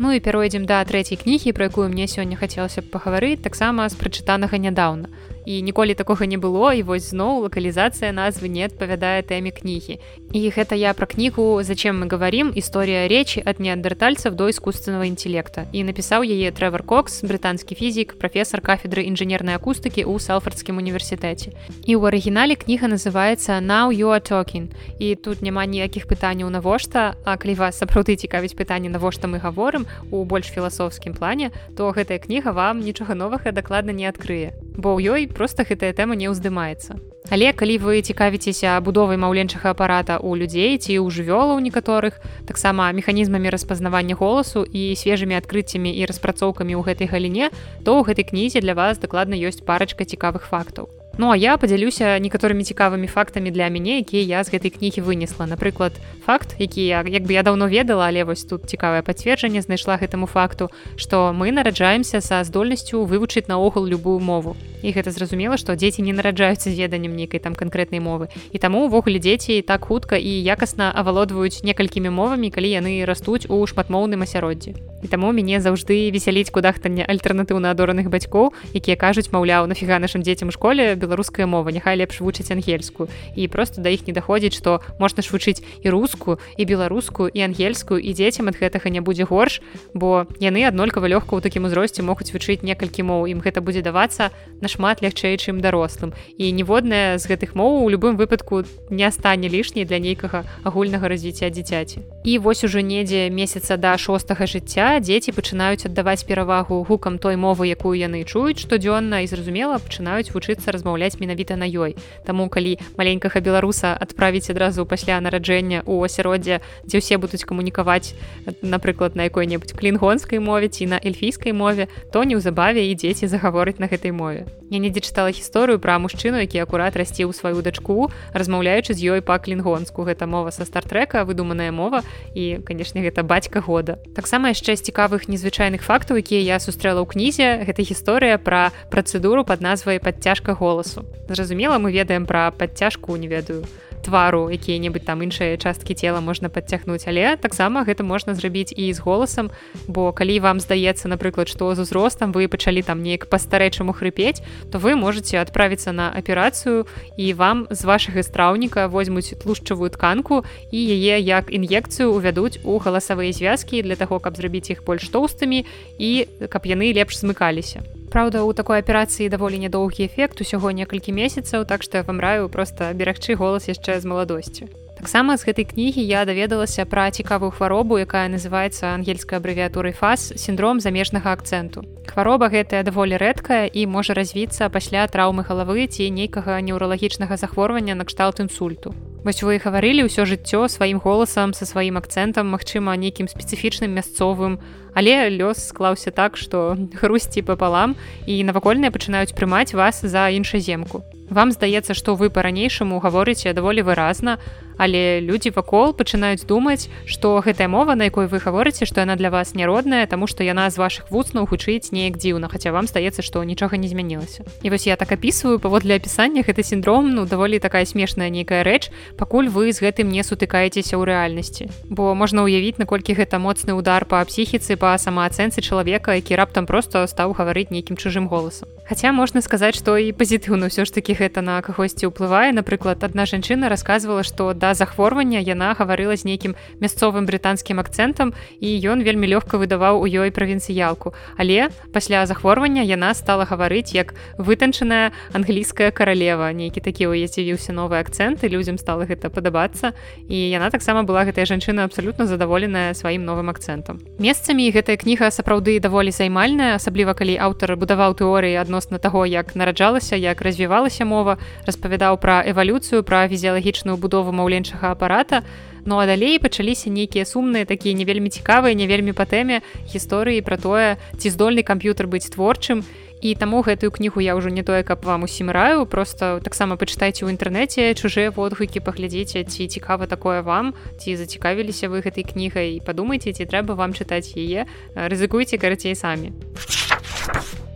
Ну 0.00 0.12
і 0.16 0.20
пяройдзем 0.24 0.64
да 0.64 0.80
трэцяй 0.88 1.20
кнігі 1.20 1.52
пра 1.52 1.68
якую 1.68 1.88
мне 1.92 2.06
сёння 2.08 2.36
хацелася 2.40 2.80
б 2.80 2.88
пагаварыць 2.94 3.42
таксама 3.44 3.88
з 3.92 4.00
прачытанага 4.00 4.56
нядаўна 4.56 5.12
і 5.46 5.62
ніколі 5.62 5.94
такога 5.94 6.26
не 6.26 6.38
было 6.38 6.72
і 6.72 6.82
вось 6.82 7.10
зноў 7.10 7.48
лакалізацыя 7.48 8.12
назвы 8.12 8.48
не 8.48 8.64
адпавядае 8.68 9.22
тэме 9.22 9.50
кнігі. 9.50 9.98
І 10.32 10.40
гэта 10.54 10.74
я 10.76 10.94
пра 10.94 11.06
кнігу 11.06 11.62
зачем 11.62 12.00
мы 12.00 12.06
говорим 12.06 12.52
історыя 12.54 13.08
речи 13.08 13.42
ад 13.44 13.60
неандертальцев 13.60 14.34
до 14.34 14.50
искусственного 14.50 15.08
інтэлекта 15.08 15.66
і 15.72 15.84
напісаў 15.84 16.22
яе 16.22 16.50
тревор 16.52 16.82
кокс 16.82 17.24
брытанскі 17.24 17.74
фізік 17.74 18.18
прафесор 18.18 18.60
кафедры 18.60 19.04
інжынернай 19.08 19.56
акустыкі 19.56 20.04
ў 20.04 20.20
салфордскім 20.20 20.76
універсітэце. 20.78 21.52
І 21.84 21.96
ў 21.96 22.02
арыгінале 22.08 22.56
кніга 22.56 22.88
называется 22.88 23.58
now 23.60 23.90
you 23.90 24.12
are 24.12 24.22
talking 24.22 24.70
і 24.98 25.14
тут 25.16 25.42
няма 25.42 25.66
ніякіх 25.66 26.06
пытанняў 26.06 26.50
навошта. 26.50 27.16
А 27.24 27.36
калі 27.36 27.54
вас 27.54 27.80
сапраўды 27.80 28.16
цікавіць 28.16 28.54
пытанне 28.54 28.88
навошта 28.88 29.26
мы 29.26 29.38
гаворым 29.38 29.86
у 30.10 30.24
больш 30.24 30.52
філасофскім 30.52 31.14
плане 31.14 31.50
то 31.76 31.90
гэтая 31.90 32.18
кніга 32.18 32.52
вам 32.52 32.80
нічога 32.80 33.14
новага 33.14 33.52
дакладна 33.52 33.92
не 33.92 34.06
адкрые 34.06 34.52
бо 34.80 34.96
ў 34.96 35.14
ёй 35.14 35.22
просто 35.28 35.64
гэтая 35.68 35.92
тэма 35.92 36.16
не 36.16 36.32
ўздымаецца. 36.32 36.98
Але 37.30 37.52
калі 37.52 37.76
вы 37.78 38.02
цікавіцеся 38.02 38.74
будовай 38.80 39.20
маўленчага 39.20 39.76
апарата 39.76 40.18
ў 40.18 40.40
людзей 40.40 40.80
ці 40.80 40.98
ў 40.98 41.06
жывёлаў 41.12 41.60
некаторых, 41.60 42.18
таксама 42.48 42.90
механізмамі 42.96 43.52
распазнавання 43.54 44.16
голасу 44.16 44.64
і 44.64 44.96
свежымі 44.96 45.38
адкрыццямі 45.40 45.92
і 45.92 46.08
распрацоўкамі 46.10 46.74
ў 46.74 46.82
гэтай 46.88 47.06
галіне, 47.06 47.52
то 47.84 48.00
ў 48.00 48.08
гэтай 48.10 48.24
кнізе 48.26 48.64
для 48.64 48.74
вас 48.74 48.98
дакладна 48.98 49.38
ёсць 49.38 49.62
парачка 49.62 50.08
цікавых 50.08 50.48
фактаў. 50.48 50.99
Ну 51.18 51.30
а 51.30 51.36
я 51.36 51.56
падзялюся 51.58 52.18
некаторымі 52.22 52.64
цікавымі 52.64 53.10
фактамі 53.10 53.50
для 53.50 53.68
мяне, 53.68 53.98
якія 54.00 54.38
я 54.38 54.44
з 54.44 54.54
гэтай 54.54 54.70
кнігі 54.70 55.02
вынесла. 55.02 55.44
Напрыклад, 55.44 55.92
факт, 56.24 56.54
які 56.58 56.86
я 56.86 57.02
як 57.02 57.26
бы 57.26 57.32
я 57.32 57.42
даўно 57.42 57.68
ведала, 57.68 58.06
але 58.06 58.24
вось 58.24 58.44
тут 58.44 58.70
цікавае 58.70 59.02
пацверджанне 59.02 59.60
знайшла 59.60 59.98
гэтаму 59.98 60.26
факту, 60.30 60.70
што 60.96 61.34
мы 61.34 61.50
нараджаемся 61.50 62.20
са 62.20 62.44
здольнасцю 62.44 63.04
вывучыць 63.04 63.48
наогул 63.48 63.84
любую 63.84 64.20
мову. 64.20 64.56
І 64.82 64.94
гэта 64.96 65.10
зразумела, 65.10 65.58
што 65.60 65.76
дзеці 65.76 66.00
не 66.00 66.14
нараджаюцца 66.16 66.70
з 66.70 66.78
веданнем 66.78 67.12
нейкай 67.16 67.40
там 67.40 67.52
канкрэтнай 67.52 68.00
мовы. 68.00 68.30
І 68.52 68.58
таму 68.58 68.86
увогуле 68.86 69.18
дзеці 69.18 69.60
так 69.66 69.84
хутка 69.84 70.16
і 70.16 70.30
якасна 70.30 70.88
авалодваюць 70.94 71.60
некалькімі 71.66 72.08
мовамі, 72.08 72.48
калі 72.48 72.70
яны 72.70 73.04
растуць 73.04 73.44
у 73.50 73.60
шматмоўным 73.66 74.22
асяроддзі. 74.22 74.72
І 75.02 75.08
таму 75.08 75.32
мяне 75.32 75.60
заўжды 75.60 76.08
весяліць 76.12 76.52
кудахтанне 76.52 77.04
альтэрнатыўна 77.04 77.72
адораных 77.72 78.08
бацькоў, 78.08 78.52
якія 78.72 78.96
кажуць, 78.96 79.32
маўляў, 79.32 79.68
нафіга 79.68 79.98
нашым 80.00 80.24
дзецям 80.24 80.48
у 80.48 80.56
школе 80.56 80.96
беларуская 81.00 81.48
мова 81.48 81.72
няхай 81.72 81.96
лепш 81.96 82.20
вучыць 82.20 82.52
ангельскую. 82.52 83.08
І 83.34 83.48
просто 83.48 83.80
да 83.80 83.88
іх 83.88 84.06
не 84.06 84.12
даходзіць 84.12 84.54
што 84.60 84.84
можна 85.00 85.24
ж 85.24 85.32
вучыць 85.32 85.64
і 85.80 85.88
рускую 85.88 86.36
і 86.60 86.62
беларускую 86.68 87.32
і 87.32 87.40
ангельскую 87.40 87.96
і 87.96 88.12
дзецям 88.12 88.52
ад 88.52 88.60
гэтага 88.60 88.92
не 88.92 89.00
будзе 89.00 89.24
горш 89.24 89.60
бо 89.94 90.28
яны 90.36 90.68
аднолькава 90.68 91.08
лёгка 91.08 91.34
ў 91.36 91.40
такім 91.40 91.64
узросце 91.64 92.04
могуць 92.04 92.30
вучыць 92.30 92.60
некалькі 92.60 93.08
моў. 93.08 93.26
Ім 93.32 93.40
гэта 93.40 93.64
будзе 93.64 93.80
давацца 93.80 94.30
нашмат 94.60 95.00
лягчэй 95.00 95.40
чым 95.40 95.64
дарослым. 95.64 96.12
І 96.36 96.52
ніводная 96.52 97.16
з 97.16 97.24
гэтых 97.24 97.56
моў 97.56 97.84
у 97.84 97.88
любым 97.88 98.20
выпадку 98.20 98.64
не 98.90 99.08
стане 99.10 99.48
лішняй 99.48 99.88
для 99.88 99.98
нейкага 99.98 100.44
агульнага 100.64 101.08
развіцця 101.08 101.50
дзіцяці. 101.50 102.04
І 102.24 102.38
вось 102.38 102.64
ужо 102.64 102.80
недзе 102.80 103.30
месяца 103.30 103.76
да 103.76 103.96
шостага 103.96 104.44
жыцця 104.46 105.00
дзеці 105.00 105.32
пачынаюць 105.32 105.86
аддаваць 105.88 106.24
перавагу 106.28 106.82
гукам 106.84 107.18
той 107.18 107.36
мовы 107.36 107.70
якую 107.72 107.96
яны 107.96 108.24
чуюць 108.24 108.60
штодзённа 108.60 109.24
і 109.24 109.30
зразумела 109.30 109.78
пачынаюць 109.78 110.32
вучыцца 110.34 110.72
размаўляць 110.74 110.89
размаўляць 110.90 111.20
менавіта 111.20 111.56
на 111.56 111.66
ёй. 111.70 111.94
Таму 112.26 112.48
калі 112.48 112.78
маленькага 112.98 113.40
беларуса 113.40 113.94
адправіць 113.94 114.50
адразу 114.50 114.86
пасля 114.86 115.20
нараджэння 115.20 115.86
у 115.86 116.02
асяроддзе 116.02 116.60
дзе 116.84 116.96
ўсе 116.98 117.14
будуць 117.18 117.46
камунікаваць 117.46 118.14
напрыклад 118.62 119.14
на 119.14 119.30
якой-небудзь 119.30 119.78
клінгонскай 119.78 120.42
мове 120.42 120.66
ці 120.68 120.90
на 120.90 120.98
эльфійскай 120.98 121.54
мове 121.54 121.86
то 122.10 122.24
неўзабаве 122.26 122.90
і 122.90 122.98
дзеці 122.98 123.30
загаворыць 123.30 123.78
на 123.78 123.86
гэтай 123.86 124.10
мове. 124.10 124.50
Я 124.70 124.78
недзе 124.78 125.02
чытала 125.02 125.30
гісторыю 125.30 125.78
пра 125.78 125.98
мужчыну 126.02 126.42
які 126.42 126.58
акурат 126.66 126.98
расці 126.98 127.26
ў 127.26 127.32
сваю 127.34 127.62
дачку 127.62 128.10
размаўляючы 128.34 128.94
з 128.94 129.14
ёй 129.14 129.22
па 129.22 129.38
клінгонску 129.38 130.02
гэта 130.02 130.26
мова 130.26 130.50
са 130.50 130.66
стартрека 130.66 131.22
выдуманая 131.22 131.70
мова 131.70 132.02
і 132.34 132.58
канешне 132.66 133.02
гэта 133.06 133.22
бацька 133.22 133.62
года. 133.62 134.02
Таксама 134.14 134.50
яшчэ 134.50 134.74
цікавых 134.74 135.30
незвычайных 135.30 135.86
фактаў 135.86 136.18
якія 136.18 136.42
я 136.42 136.56
сустрэла 136.58 137.02
ў 137.02 137.06
кнізе 137.06 137.48
гэта 137.62 137.86
гісторыя 137.86 138.38
пра 138.38 138.74
працэдуру 138.90 139.46
под 139.46 139.62
назвай 139.62 140.00
подцяжка 140.00 140.54
голасу. 140.80 141.04
Зразумела, 141.28 141.78
мы 141.78 141.92
ведаем 141.92 142.26
пра 142.26 142.50
падцяжку 142.50 143.16
не 143.16 143.28
ведаю 143.28 143.64
твару 144.02 144.48
якія-небудзь 144.48 145.04
там 145.04 145.20
іншыя 145.20 145.60
часткі 145.60 145.92
цела 145.94 146.20
можна 146.24 146.48
падцягнуць 146.48 147.04
але 147.04 147.36
таксама 147.36 147.84
гэта 147.84 148.00
можна 148.00 148.32
зрабіць 148.32 148.72
і 148.72 148.88
з 148.92 148.98
голасам 149.04 149.50
бо 149.88 150.12
калі 150.12 150.40
вам 150.40 150.56
здаецца 150.60 151.08
напрыклад 151.12 151.52
што 151.52 151.74
з 151.76 151.84
узростам 151.84 152.32
вы 152.32 152.48
пачалі 152.48 152.80
там 152.80 153.04
неяк 153.04 153.28
па-старэчаму 153.28 153.92
хрыпець 153.92 154.40
то 154.72 154.80
вы 154.80 154.96
можете 154.96 155.36
адправіцца 155.36 155.92
на 155.92 156.08
аперацыю 156.16 156.88
і 157.20 157.32
вам 157.36 157.68
з 157.68 157.84
вашага 157.84 158.24
страўніка 158.24 158.88
возьмуць 158.88 159.36
тлушчавую 159.36 159.92
тканку 159.92 160.48
і 160.72 160.80
яе 160.80 161.20
як 161.20 161.52
ін'екцыю 161.52 162.16
увядуць 162.16 162.56
у 162.64 162.80
галасавыя 162.80 163.36
звязкі 163.36 163.84
для 163.84 164.00
таго 164.00 164.16
каб 164.16 164.40
зрабіць 164.40 164.72
іх 164.72 164.80
больш 164.84 165.12
тоўстымі 165.12 165.68
і 166.00 166.10
каб 166.48 166.64
яны 166.64 166.88
лепш 166.96 167.20
змыкаліся 167.20 167.84
Праўда, 168.10 168.42
у 168.42 168.52
такой 168.52 168.82
аперацыі 168.82 169.30
даволі 169.30 169.62
нядоўгі 169.62 170.10
эфект 170.10 170.40
усяго 170.42 170.74
некалькі 170.74 171.14
месяцаў, 171.14 171.62
так 171.62 171.86
што 171.86 172.02
я 172.02 172.04
вам 172.04 172.18
раю 172.18 172.50
проста 172.50 172.90
берагчы 172.90 173.38
голас 173.38 173.70
яшчэ 173.70 174.02
з 174.02 174.04
маладосці. 174.10 174.66
Таксама 175.00 175.40
з 175.40 175.48
гэтай 175.48 175.64
кнігі 175.64 176.04
я 176.04 176.28
даведалася 176.28 176.84
пра 176.84 177.08
цікавую 177.08 177.48
хваробу, 177.56 177.96
якая 177.96 178.28
называецца 178.28 178.92
ангельскай 178.92 179.40
абрэвіатурай 179.40 179.96
фаз 179.96 180.36
сіндром 180.36 180.76
замежнага 180.76 181.32
акцэнту. 181.32 181.88
Хвароба 182.04 182.52
гэтая 182.52 182.84
даволі 182.84 183.16
рэдкая 183.16 183.64
і 183.72 183.88
можа 183.88 184.12
развіцца 184.12 184.68
пасля 184.68 185.08
траўмы 185.08 185.48
галавы 185.48 185.88
ці 185.88 186.04
нейкага 186.12 186.60
неўралагічнага 186.60 187.40
захворвання 187.40 187.96
на 187.96 188.04
кшталт 188.04 188.44
інсульту. 188.44 188.92
Вось 189.24 189.40
вы 189.40 189.56
гаварылі 189.56 190.04
ўсё 190.04 190.28
жыццё 190.28 190.68
сваім 190.68 191.00
голасам 191.00 191.56
са 191.56 191.64
сваім 191.64 191.96
акцэнтам, 191.96 192.52
магчыма, 192.52 192.92
нейкім 193.00 193.24
спецыфічным 193.24 193.96
мясцовым, 193.96 194.60
але 194.92 195.32
лёс 195.32 195.64
склаўся 195.64 196.12
так, 196.12 196.36
што 196.36 196.76
хрусці 196.92 197.40
папалам 197.40 197.96
і 198.28 198.36
навакольныя 198.44 198.92
пачынаюць 198.92 199.32
прымаць 199.32 199.72
вас 199.72 200.04
за 200.04 200.28
іншаземку. 200.28 201.00
Вам 201.30 201.52
здаецца, 201.52 201.94
што 201.94 202.18
вы 202.18 202.26
па-ранейшаму 202.26 202.98
гаворыце 202.98 203.54
даволі 203.54 203.86
выразна, 203.86 204.42
але 204.80 205.20
людзі 205.20 205.52
вакол 205.52 205.92
пачынаюць 205.92 206.48
думаць 206.48 206.88
што 207.04 207.36
гэтая 207.44 207.68
мова 207.68 207.92
на 207.94 208.08
якой 208.08 208.32
вы 208.32 208.40
гаворыце 208.40 208.88
што 208.88 209.04
яна 209.04 209.20
для 209.20 209.28
вас 209.28 209.52
няродная 209.52 210.08
тому 210.08 210.24
что 210.26 210.40
яна 210.40 210.70
з 210.72 210.80
ваших 210.80 211.12
вуцнаў 211.12 211.44
гучыць 211.44 211.92
неяк 211.92 212.16
дзіўна 212.16 212.48
хаця 212.48 212.72
вам 212.72 212.88
здаецца 212.88 213.20
што 213.20 213.44
нічога 213.44 213.76
не 213.76 213.88
змянілася. 213.92 214.48
І 214.64 214.72
вось 214.72 214.86
я 214.88 214.96
так 214.96 215.12
опісваю 215.12 215.60
паводле 215.60 216.00
апісання 216.00 216.40
гэты 216.40 216.64
сіндром 216.64 217.12
ну 217.12 217.26
даволі 217.28 217.60
такая 217.60 217.84
смешная 217.84 218.32
нейкая 218.32 218.64
рэч 218.64 218.88
пакуль 219.20 219.52
вы 219.52 219.72
з 219.72 219.84
гэтым 219.84 220.08
не 220.08 220.24
сутыкаецеся 220.24 220.96
ў 220.96 221.04
рэальнасці. 221.04 221.68
Бо 221.92 222.14
можна 222.16 222.48
ўявіць 222.48 222.80
наколькі 222.80 223.12
гэта 223.12 223.36
моцны 223.36 223.76
удар 223.76 224.08
па 224.08 224.24
псіхіцы 224.24 224.80
па 224.80 224.96
самаацэнцы 224.96 225.60
чалавека 225.60 226.16
які 226.16 226.40
раптам 226.40 226.64
просто 226.64 227.04
стаў 227.04 227.36
гаварыць 227.36 227.68
нейкім 227.68 228.00
чужым 228.00 228.32
голасам. 228.32 228.72
Хаця 228.88 229.12
можна 229.12 229.44
сказаць 229.44 229.76
што 229.76 230.00
і 230.00 230.16
пазітыўна 230.16 230.72
ўсё 230.72 230.88
ж 230.88 230.90
таки 230.96 231.12
гэта 231.12 231.44
на 231.44 231.60
кагосьці 231.60 232.08
ўплывае. 232.08 232.50
Напрыклад 232.56 233.04
адна 233.04 233.28
жанчына 233.28 233.68
рассказывала 233.68 234.24
што 234.24 234.50
да 234.54 234.69
захворвання 234.74 235.42
яна 235.42 235.74
гаварыла 235.74 236.16
з 236.16 236.24
нейкім 236.24 236.54
мясцовым 236.80 237.26
брытанскім 237.26 237.82
акцэнтам 237.82 238.32
і 238.60 238.68
ён 238.86 239.02
вельмі 239.02 239.26
лёгка 239.26 239.58
выдаваў 239.58 240.00
у 240.00 240.06
ёй 240.06 240.30
правінцыялку. 240.30 241.12
Але 241.36 241.68
пасля 241.92 242.26
захворвання 242.26 242.86
яна 242.86 243.14
стала 243.14 243.44
гаварыць 243.44 243.90
як 243.90 244.14
вытанчаная 244.38 245.10
англійская 245.34 245.90
каралева. 245.90 246.52
Нейкі 246.52 246.80
такі 246.80 247.10
у 247.10 247.14
з'явіўся 247.18 247.72
новы 247.74 247.98
акцэнт 247.98 248.44
і 248.44 248.48
людзям 248.48 248.78
стала 248.78 249.04
гэта 249.04 249.30
падабацца. 249.30 249.92
І 250.28 250.36
яна 250.36 250.70
таксама 250.70 251.02
была 251.02 251.26
гэтая 251.26 251.44
жанчына 251.46 251.84
абсалютна 251.84 252.26
задаволеная 252.26 252.94
сваім 252.94 253.24
новым 253.26 253.50
акцэнтам. 253.50 253.98
Месцамі 254.18 254.70
гэтая 254.70 254.96
кніга 254.96 255.30
сапраўды 255.34 255.80
даволі 255.80 256.14
займальная 256.14 256.78
асабліва 256.78 257.14
калі 257.18 257.34
аўтар 257.42 257.74
будаваў 257.74 258.14
тэорыі 258.14 258.60
адносна 258.62 258.98
таго 259.02 259.26
як 259.26 259.56
нараджалася 259.56 260.16
як 260.16 260.42
развівалася 260.42 261.04
мова 261.04 261.38
распавядаў 261.66 262.20
пра 262.20 262.42
эвалюцыю 262.46 263.02
пра 263.02 263.26
фізіялагічную 263.28 263.96
будову 263.96 264.32
маўлення 264.32 264.59
маленьшага 264.60 264.92
апарата. 264.92 265.42
Ну 265.86 265.98
а 265.98 266.06
далей 266.06 266.38
пачаліся 266.38 266.90
нейкія 266.90 267.24
сумныя 267.24 267.64
такія 267.64 267.96
не 267.96 268.04
вельмі 268.04 268.28
цікавыя 268.28 268.76
не 268.76 268.86
вельмі 268.86 269.16
па 269.16 269.24
тэме 269.24 269.64
гісторыі 269.88 270.44
пра 270.44 270.60
тое 270.60 271.00
ці 271.16 271.28
здольны 271.32 271.64
камп'ютар 271.64 272.06
быць 272.06 272.28
творчым. 272.28 272.84
І 273.20 273.34
таму 273.36 273.60
гэтую 273.60 273.92
кнігу 273.92 274.20
я 274.20 274.36
ўжо 274.36 274.48
не 274.48 274.62
тое 274.62 274.84
каб 274.84 275.04
вам 275.04 275.24
усім 275.24 275.48
раю 275.48 275.84
просто 275.84 276.40
таксама 276.44 276.76
пачытайце 276.76 277.24
ў 277.24 277.32
інтэрнэце 277.32 277.96
чужыя 277.96 278.28
водгукі 278.28 278.80
паглядзіце 278.80 279.44
ці 279.44 279.68
цікава 279.68 280.04
такое 280.04 280.44
вам 280.44 280.76
ці 281.00 281.16
зацікавіліся 281.16 281.88
вы 281.88 282.04
гэтай 282.04 282.28
кнігай 282.28 282.80
падумайце 282.84 283.32
ці 283.32 283.48
трэба 283.48 283.72
вам 283.72 283.96
чытаць 283.96 284.36
яе. 284.36 284.68
Рызыкуйце 284.92 285.56
карацей 285.56 285.96
самі 285.96 286.36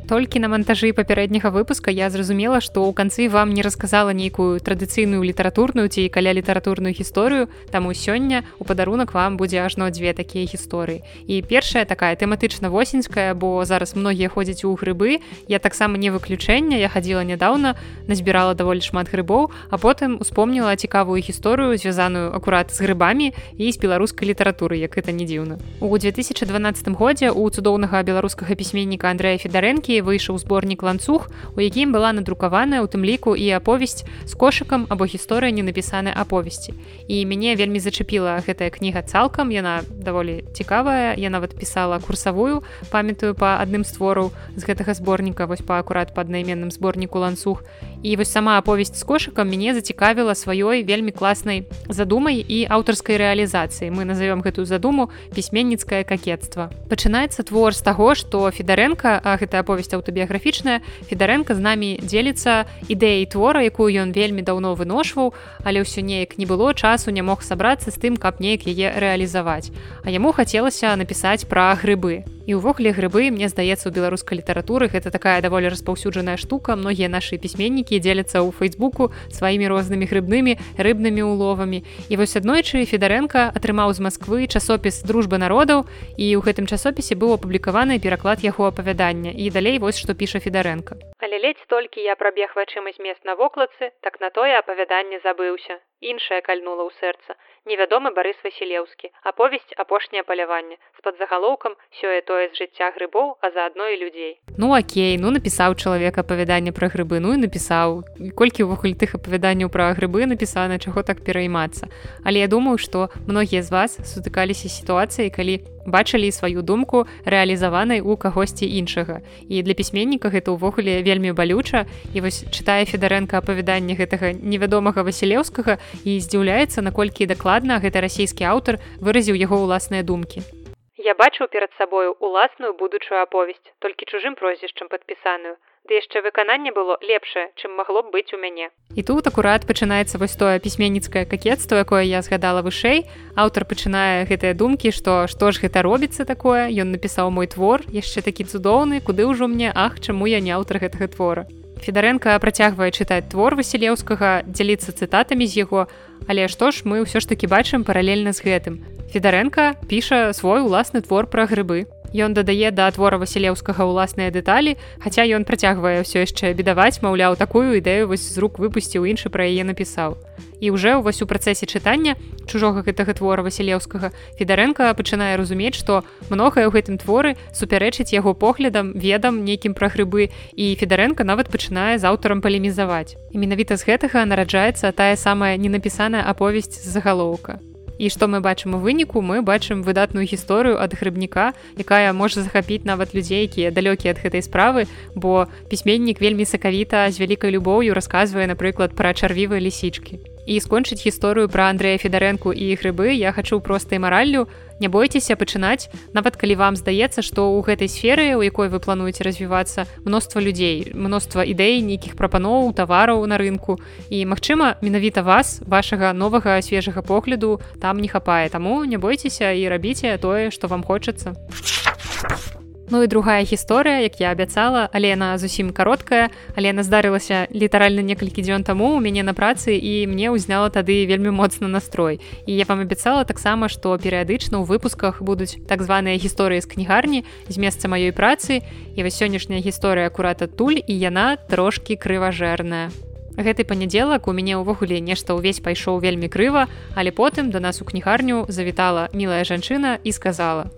толькі 0.06 0.38
на 0.38 0.48
монтажы 0.48 0.92
папярэдняга 0.92 1.50
выпуска 1.50 1.90
я 1.90 2.10
зразумела 2.10 2.60
што 2.60 2.84
ў 2.84 2.92
канцы 2.92 3.28
вам 3.28 3.54
не 3.56 3.62
расказала 3.62 4.12
нейкую 4.12 4.60
традыцыйную 4.60 5.24
літаратурную 5.24 5.88
ці 5.88 6.08
каля 6.08 6.36
літаратурную 6.36 6.92
гісторыю 6.92 7.48
таму 7.72 7.94
сёння 7.96 8.44
у 8.58 8.64
падарунак 8.64 9.14
вам 9.14 9.36
будзе 9.36 9.64
ажно 9.64 9.88
дзве 9.88 10.12
такія 10.12 10.44
гісторыі 10.44 11.00
і 11.26 11.40
першая 11.42 11.84
такая 11.88 12.12
тэматычна 12.16 12.68
восеньская 12.68 13.32
бо 13.34 13.64
зараз 13.64 13.96
многія 13.96 14.28
ходзяць 14.28 14.64
у 14.64 14.76
грыбы 14.76 15.24
я 15.48 15.58
таксама 15.58 15.96
не 15.96 16.12
выключэння 16.12 16.76
я 16.76 16.92
хадзіла 16.92 17.24
нядаўна 17.24 17.74
назбірала 18.06 18.52
даволі 18.52 18.84
шмат 18.84 19.08
грыбоў 19.08 19.48
а 19.70 19.80
потым 19.80 20.20
успомніла 20.20 20.76
цікавую 20.76 21.24
гісторыю 21.24 21.80
звязаную 21.80 22.28
акурат 22.36 22.68
з 22.74 22.84
грыбамі 22.84 23.32
і 23.56 23.72
з 23.72 23.76
беларускай 23.80 24.28
літаратуры 24.28 24.76
як 24.76 24.98
это 24.98 25.12
не 25.12 25.24
дзіўна. 25.24 25.58
У 25.80 25.88
2012 25.96 26.88
годзе 26.92 27.30
у 27.30 27.48
цудоўнага 27.48 28.02
беларускага 28.02 28.54
пісьменніка 28.54 29.08
Андрэя 29.08 29.38
федарэнкі 29.38 29.93
які 29.94 30.06
выйшаў 30.06 30.38
зборнік 30.38 30.82
ланцуг 30.82 31.30
у 31.54 31.60
якім 31.60 31.92
была 31.94 32.10
надрукаваная 32.12 32.82
у 32.82 32.86
тым 32.90 33.06
ліку 33.06 33.36
і 33.38 33.46
аповесць 33.54 34.02
з 34.26 34.34
кошыкам 34.34 34.86
або 34.90 35.06
гісторыя 35.06 35.54
не 35.54 35.62
напісаны 35.62 36.10
аповесці 36.10 36.74
і 37.06 37.26
мяне 37.26 37.54
вельмі 37.54 37.78
зачапіла 37.78 38.42
гэтая 38.42 38.70
кніга 38.74 39.02
цалкам 39.06 39.54
яна 39.54 39.86
даволі 39.86 40.42
цікавая 40.52 41.14
я 41.14 41.30
нават 41.30 41.54
пісала 41.54 41.98
курсавую 42.02 42.62
памятаю 42.90 43.34
па 43.34 43.62
адным 43.62 43.84
з 43.86 43.94
твораў 43.94 44.32
з 44.56 44.62
гэтага 44.66 44.94
зборніка 44.94 45.46
вось 45.46 45.62
па 45.62 45.78
акурат 45.78 46.14
па 46.14 46.26
аднайменным 46.26 46.74
зборніку 46.74 47.22
ланцуг 47.22 47.62
і 48.02 48.16
вось 48.16 48.32
сама 48.32 48.58
аповесць 48.58 48.98
з 48.98 49.04
кошыкам 49.06 49.46
мяне 49.46 49.74
зацікавіла 49.74 50.34
сваёй 50.34 50.82
вельмі 50.82 51.14
класнай 51.14 51.70
задумай 51.88 52.42
і 52.42 52.66
аўтарскай 52.66 53.16
рэалізацыі 53.16 53.94
мы 53.94 54.02
назовём 54.02 54.42
гэтую 54.42 54.66
задуму 54.66 55.10
пісьменніцкае 55.34 56.02
какетства 56.02 56.70
пачынаецца 56.90 57.46
твор 57.46 57.74
з 57.74 57.82
таго 57.86 58.14
што 58.18 58.50
федарэнка 58.50 59.20
а 59.22 59.36
гэта 59.38 59.62
аповесць 59.62 59.83
аповесць 59.84 59.94
аўтабіяграфічная 59.94 60.80
федарэнка 61.08 61.54
з 61.54 61.60
намі 61.60 61.90
дзеліцца 62.00 62.64
ідэяй 62.88 63.28
твора 63.28 63.60
якую 63.62 63.92
ён 63.92 64.12
вельмі 64.12 64.42
даўно 64.42 64.74
выношваў 64.74 65.34
але 65.64 65.84
ўсё 65.84 66.00
неяк 66.00 66.38
не 66.38 66.46
было 66.46 66.72
часу 66.74 67.10
не 67.10 67.22
мог 67.22 67.42
сабрацца 67.44 67.90
з 67.90 68.00
тым 68.00 68.16
каб 68.16 68.40
неяк 68.40 68.64
яе 68.66 68.96
рэалізаваць. 68.96 69.70
А 70.04 70.10
яму 70.10 70.32
хацелася 70.32 70.96
напісаць 70.96 71.44
пра 71.44 71.76
грыбы 71.76 72.24
і 72.46 72.58
ўвогуле 72.60 72.92
грыбы 72.92 73.30
мне 73.32 73.48
здаецца 73.48 73.88
у 73.88 73.92
беларускай 73.92 74.38
літаратуры 74.38 74.88
гэта 74.92 75.10
такая 75.10 75.40
даволі 75.40 75.72
распаўсюджаная 75.72 76.36
штука. 76.36 76.76
Многія 76.76 77.08
нашы 77.08 77.40
пісьменнікі 77.40 78.00
дзеляцца 78.00 78.44
ў 78.44 78.52
фейсбуку 78.52 79.10
сваімі 79.32 79.68
рознымі 79.68 80.06
грыбнымі 80.06 80.58
рыбнымі 80.78 81.22
уловамі 81.24 81.84
і 82.08 82.14
вось 82.20 82.36
аднойчы 82.36 82.84
федарэнка 82.84 83.50
атрымаў 83.56 83.92
з 83.96 84.04
Масквы 84.04 84.46
часопіс 84.46 85.02
дружба 85.02 85.40
народаў 85.40 85.88
і 86.16 86.26
ў 86.36 86.40
гэтым 86.44 86.68
часопісе 86.68 87.16
быў 87.16 87.40
апублікаваны 87.40 87.98
пераклад 87.98 88.44
яго 88.44 88.68
апавядання. 88.68 89.32
І 89.32 89.50
далей 89.50 89.78
вось 89.78 89.98
што 89.98 90.14
піша 90.14 90.38
федарэнка 90.38 91.00
але 91.24 91.38
ледзь 91.40 91.64
толькі 91.72 92.02
я 92.04 92.14
прабег 92.20 92.52
вачыма 92.54 92.92
змест 92.92 93.24
на 93.24 93.34
вокладцы 93.34 93.90
так 94.06 94.20
на 94.20 94.28
тое 94.30 94.58
апавяданне 94.58 95.18
забыўся. 95.24 95.80
Іншае 96.04 96.40
кальнула 96.44 96.84
ў 96.84 96.92
сэрца. 97.00 97.34
Невядомы 97.64 98.12
барыс 98.18 98.36
васілеўскі. 98.44 99.08
Аповесць 99.30 99.72
апошняе 99.84 100.22
паляванне 100.28 100.76
з-пад 101.04 101.20
загалоўкам 101.20 101.76
сёе 102.00 102.24
тое 102.24 102.48
з 102.48 102.56
жыцця 102.56 102.88
грыбоў 102.96 103.36
а 103.44 103.50
заадно 103.52 103.84
і 103.92 104.00
людзей 104.00 104.40
ну 104.56 104.72
акей 104.72 105.18
ну 105.20 105.28
напісаў 105.28 105.76
чалавек 105.76 106.16
апавяданне 106.16 106.72
пра 106.72 106.88
грыбы 106.88 107.20
ну 107.20 107.34
і 107.36 107.44
напісаў 107.44 108.00
колькі 108.32 108.64
ўвогуле 108.64 108.96
тых 108.96 109.12
апавяданняў 109.20 109.68
пра 109.68 109.92
грыбы 109.92 110.24
напісана 110.24 110.80
чаго 110.80 111.04
так 111.04 111.20
пераймацца. 111.20 111.92
Але 112.24 112.40
я 112.40 112.48
думаю 112.48 112.78
што 112.78 113.12
многія 113.28 113.60
з 113.60 113.70
вас 113.70 114.00
сутыкаліся 114.00 114.72
сітуацыі 114.72 115.28
калі 115.28 115.60
бачылі 115.84 116.32
сваю 116.32 116.64
думку 116.64 117.04
рэалізаванай 117.28 118.00
у 118.00 118.16
кагосьці 118.16 118.64
іншага. 118.64 119.20
І 119.44 119.60
для 119.60 119.76
пісьменніка 119.76 120.32
гэта 120.32 120.56
ўвогуле 120.56 121.04
вельмі 121.04 121.36
балюча. 121.36 121.84
І 122.16 122.24
вось 122.24 122.48
чытае 122.48 122.88
федарэнка 122.88 123.44
апавяданне 123.44 123.92
гэтага 123.92 124.32
невядомага 124.32 125.04
васілеўскага 125.04 125.76
і 126.08 126.16
здзіўляецца 126.16 126.80
наколькі 126.80 127.28
дакладна 127.28 127.76
гэты 127.84 128.00
расійскі 128.00 128.48
аўтар 128.48 128.80
выразіў 129.04 129.36
яго 129.36 129.60
ўласныя 129.60 130.00
думкі 130.00 130.63
я 131.04 131.14
бачыў 131.14 131.48
перад 131.52 131.70
сабою 131.78 132.16
уласную 132.18 132.72
будучую 132.72 133.20
аповесць 133.20 133.72
толькі 133.78 134.08
чужым 134.08 134.34
прозвішчам 134.40 134.88
падпісаную. 134.88 135.56
Ды 135.84 136.00
яшчэ 136.00 136.24
выкананне 136.24 136.72
было 136.72 136.96
лепшае 137.04 137.52
чым 137.60 137.76
магло 137.76 138.00
б 138.00 138.08
быць 138.16 138.32
у 138.32 138.40
мяне. 138.40 138.72
І 138.96 139.04
тут 139.04 139.28
акурат 139.28 139.68
пачынаецца 139.68 140.16
вось 140.16 140.36
тое 140.40 140.56
пісьменніцкае 140.64 141.28
какетство 141.28 141.76
якое 141.76 142.08
я 142.08 142.22
згадала 142.24 142.64
вышэй. 142.64 143.04
Аўтар 143.36 143.68
пачынае 143.68 144.24
гэтыя 144.24 144.56
думкі 144.56 144.96
што 144.96 145.28
што 145.28 145.52
ж 145.52 145.60
гэта 145.60 145.84
робіцца 145.84 146.24
такое. 146.24 146.72
Ён 146.72 146.96
напісаў 146.96 147.28
мой 147.28 147.52
твор 147.52 147.84
яшчэ 147.92 148.24
такі 148.24 148.48
цудоўны 148.48 149.04
куды 149.04 149.28
ўжо 149.28 149.44
мне 149.44 149.68
ах 149.76 150.00
чаму 150.00 150.24
я 150.24 150.40
не 150.40 150.56
аўтар 150.56 150.80
гэтага 150.80 151.12
твора. 151.12 151.44
Федарэнка 151.84 152.40
працягвае 152.40 152.88
чытаць 152.96 153.28
твор 153.28 153.60
васілеўскага 153.60 154.48
дзяліцца 154.48 154.96
цытатамі 154.96 155.44
з 155.44 155.68
яго. 155.68 155.84
Але 156.24 156.48
што 156.48 156.72
ж 156.72 156.88
мы 156.88 157.04
ўсё 157.04 157.20
ж 157.20 157.28
такі 157.28 157.52
бачым 157.52 157.84
паралельна 157.84 158.32
з 158.32 158.40
гэтым 158.40 158.80
федарэнка 159.12 159.74
піша 159.88 160.32
свой 160.32 160.62
уласны 160.62 161.02
твор 161.02 161.26
пра 161.26 161.44
грыбы 161.50 161.84
Ён 162.14 162.30
дадае 162.30 162.70
да 162.70 162.86
твора 162.94 163.18
васілеўскага 163.18 163.82
ўласныя 163.90 164.30
дэталі, 164.30 164.78
хаця 165.02 165.26
ён 165.26 165.42
працягвае 165.42 166.06
ўсё 166.06 166.22
яшчэ 166.22 166.54
бедаваць, 166.54 167.02
маўляў, 167.02 167.34
такую 167.34 167.74
ідэю 167.74 168.06
вось 168.06 168.22
з 168.22 168.38
рук 168.38 168.62
выпусціў 168.62 169.02
іншы 169.02 169.34
пра 169.34 169.50
яе 169.50 169.66
напісаў. 169.66 170.14
І 170.62 170.70
ўжо 170.70 171.02
ўвось 171.02 171.18
у 171.18 171.26
працэсе 171.26 171.66
чытання 171.66 172.14
чужога 172.46 172.86
гэтага 172.86 173.18
твора 173.18 173.42
васілеўскага 173.42 174.14
федарэнка 174.38 174.94
пачынае 174.94 175.34
разумець, 175.34 175.74
што 175.74 176.06
многае 176.30 176.70
ў 176.70 176.78
гэтым 176.78 177.02
творы 177.02 177.34
супярэчыць 177.50 178.14
яго 178.14 178.30
поглядам, 178.38 178.94
ведам 178.94 179.42
нейкім 179.42 179.74
пра 179.74 179.90
грыбы 179.90 180.30
і 180.54 180.70
федарэнка 180.78 181.26
нават 181.26 181.50
пачынае 181.50 181.98
з 181.98 182.06
аўтарам 182.06 182.46
палемізаваць. 182.46 183.18
І 183.34 183.42
менавіта 183.42 183.74
з 183.74 183.90
гэтага 183.90 184.22
нараджаецца 184.22 184.94
тая 184.94 185.18
самая 185.18 185.58
ненапісаная 185.58 186.22
аповесць 186.22 186.78
з 186.78 186.94
загалоўка 186.94 187.58
і 187.98 188.10
што 188.10 188.26
мы 188.26 188.40
бачым 188.40 188.74
у 188.74 188.78
выніку? 188.82 189.22
Мы 189.22 189.42
бачым 189.42 189.82
выдатную 189.82 190.26
гісторыю 190.26 190.82
ад 190.82 190.94
грыбніка 190.98 191.54
якая 191.78 192.12
можа 192.12 192.42
захапіць 192.42 192.84
нават 192.84 193.14
людзей 193.14 193.46
якія 193.46 193.70
далёкія 193.70 194.14
ад 194.14 194.22
гэтай 194.22 194.42
справы 194.42 194.86
бо 195.14 195.46
пісьменнік 195.70 196.20
вельмі 196.20 196.44
сакавіта 196.44 197.10
з 197.10 197.20
вялікай 197.20 197.54
любоўю 197.54 197.94
расказвае 197.94 198.46
напрыклад 198.50 198.94
пра 198.98 199.14
чарвівыя 199.14 199.60
лісічкі 199.60 200.33
і 200.46 200.60
скончыць 200.60 201.02
гісторыю 201.04 201.48
пра 201.48 201.72
Андрэя 201.72 201.98
федарэнку 201.98 202.52
і 202.52 202.76
грыбы 202.76 203.12
я 203.16 203.32
хачу 203.32 203.60
простай 203.60 203.98
мараллю. 203.98 204.48
Не 204.80 204.88
бойцеся 204.88 205.36
пачынаць. 205.36 205.88
Нават 206.12 206.36
калі 206.36 206.54
вам 206.58 206.76
здаецца 206.76 207.22
што 207.22 207.46
ў 207.46 207.62
гэтай 207.62 207.88
сферы 207.88 208.34
у 208.36 208.42
якой 208.42 208.68
вы 208.68 208.80
плануеце 208.80 209.24
развівацца 209.24 209.86
мноства 210.04 210.40
людзей 210.40 210.90
мноства 210.94 211.46
ідэй 211.46 211.80
нейкіх 211.80 212.18
прапаноў 212.18 212.74
тавараў 212.74 213.24
на 213.26 213.38
рынку. 213.38 213.78
І 214.10 214.26
магчыма 214.26 214.76
менавіта 214.82 215.22
вас 215.22 215.62
вашага 215.66 216.12
новага 216.12 216.60
свежага 216.62 217.02
погляду 217.02 217.60
там 217.80 218.02
не 218.02 218.08
хапае. 218.08 218.48
Таму 218.48 218.84
не 218.84 218.98
бойцеся 218.98 219.52
і 219.52 219.68
рабіце 219.68 220.18
тое 220.18 220.50
што 220.50 220.68
вам 220.68 220.82
хочацца. 220.82 221.34
а 221.34 222.53
Ну 222.90 223.02
і 223.02 223.06
другая 223.06 223.44
гісторыя, 223.44 224.04
як 224.04 224.20
я 224.20 224.30
абяцала, 224.30 224.88
але 224.92 225.08
яна 225.08 225.38
зусім 225.38 225.72
кароткая, 225.72 226.28
але 226.52 226.68
яна 226.68 226.84
здарылася 226.84 227.48
літаральна 227.48 228.04
некалькі 228.04 228.44
дзён 228.44 228.60
таму 228.60 228.92
у 228.92 229.00
мяне 229.00 229.24
на 229.24 229.32
працы 229.32 229.72
і 229.72 230.04
мне 230.04 230.28
ўзняла 230.28 230.68
тады 230.68 231.08
вельмі 231.08 231.32
моцна 231.32 231.64
настрой. 231.64 232.20
І 232.44 232.52
я 232.52 232.68
вам 232.68 232.84
абяцала 232.84 233.24
таксама, 233.24 233.72
што 233.72 233.96
перыядычна 233.96 234.60
ў 234.60 234.68
выпусках 234.68 235.24
будуць 235.24 235.56
так 235.64 235.80
званыя 235.80 236.20
гісторыі 236.20 236.60
з 236.60 236.68
кнігарні 236.68 237.24
з 237.48 237.56
месца 237.56 237.88
маёй 237.88 238.12
працы. 238.12 238.60
І 238.92 239.00
вось 239.00 239.16
сённяшняя 239.16 239.64
гісторыя 239.64 240.12
акурат 240.12 240.44
адтуль 240.44 240.84
і 240.84 240.92
яна 240.92 241.40
трошкі 241.48 241.96
крыважэрная. 241.96 242.92
Гэты 243.34 243.64
панядзелак 243.64 244.28
у 244.28 244.36
мяне 244.36 244.60
ўвогуле 244.60 245.00
нешта 245.00 245.32
ўвесь 245.32 245.64
пайшоў 245.64 246.04
вельмі 246.04 246.28
крыва, 246.28 246.68
але 246.94 247.16
потым 247.16 247.48
да 247.48 247.64
нас 247.64 247.80
у 247.80 247.88
кнігарню 247.88 248.44
завітала 248.52 249.08
мілая 249.16 249.42
жанчына 249.42 249.98
і 250.04 250.12
сказала: 250.12 250.68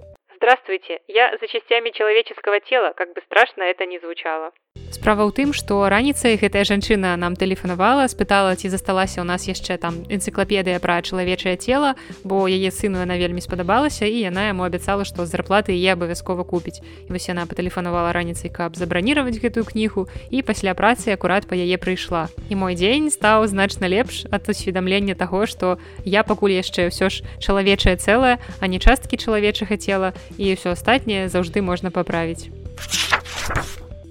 Здравствуйте, 0.46 1.00
я 1.08 1.36
за 1.40 1.48
частями 1.48 1.90
человеческого 1.90 2.60
тела, 2.60 2.92
как 2.92 3.12
бы 3.14 3.20
страшно 3.22 3.64
это 3.64 3.84
ни 3.84 3.98
звучало. 3.98 4.52
Справа 4.96 5.28
ў 5.28 5.32
тым 5.36 5.48
што 5.52 5.84
раніцай 5.92 6.40
гэтая 6.40 6.64
жанчына 6.64 7.12
нам 7.20 7.36
тэлефанавала 7.36 8.08
спытала 8.08 8.56
ці 8.56 8.72
засталася 8.72 9.20
ў 9.20 9.28
нас 9.28 9.44
яшчэ 9.44 9.76
там 9.76 10.00
энцыклапедыя 10.08 10.80
пра 10.80 11.04
чалавечае 11.04 11.60
цела 11.60 11.92
бо 12.24 12.48
яе 12.48 12.72
сыну 12.72 13.04
яна 13.04 13.20
вельмі 13.20 13.44
спадабалася 13.44 14.08
і 14.08 14.24
яна 14.24 14.48
яму 14.48 14.64
абяцала 14.64 15.04
што 15.04 15.28
зарплаты 15.28 15.76
е 15.76 15.92
абавязкова 15.92 16.48
купіць. 16.48 16.80
І 16.80 17.12
вось 17.12 17.28
яна 17.28 17.44
патэлефанавала 17.44 18.16
раніцай 18.16 18.48
каб 18.48 18.80
забраніраваць 18.80 19.36
гэтую 19.36 19.68
кнігу 19.68 20.08
і 20.32 20.40
пасля 20.40 20.72
працы 20.72 21.12
акурат 21.12 21.44
па 21.44 21.54
яе 21.58 21.76
прыйшла. 21.76 22.32
І 22.48 22.56
мой 22.56 22.74
дзень 22.74 23.12
стаў 23.12 23.44
значна 23.52 23.92
лепш 23.92 24.24
ад 24.32 24.48
усведамлення 24.48 25.14
таго 25.14 25.44
што 25.44 25.76
я 26.08 26.24
пакуль 26.24 26.56
яшчэ 26.56 26.88
ўсё 26.88 27.12
ж 27.12 27.20
чалавечае 27.44 28.00
цэлае 28.00 28.40
а 28.40 28.64
не 28.64 28.80
часткі 28.80 29.20
чалавечага 29.20 29.76
цела 29.76 30.16
і 30.40 30.56
ўсё 30.56 30.72
астатняе 30.72 31.28
заўжды 31.28 31.60
можна 31.60 31.92
паправіць 31.92 32.48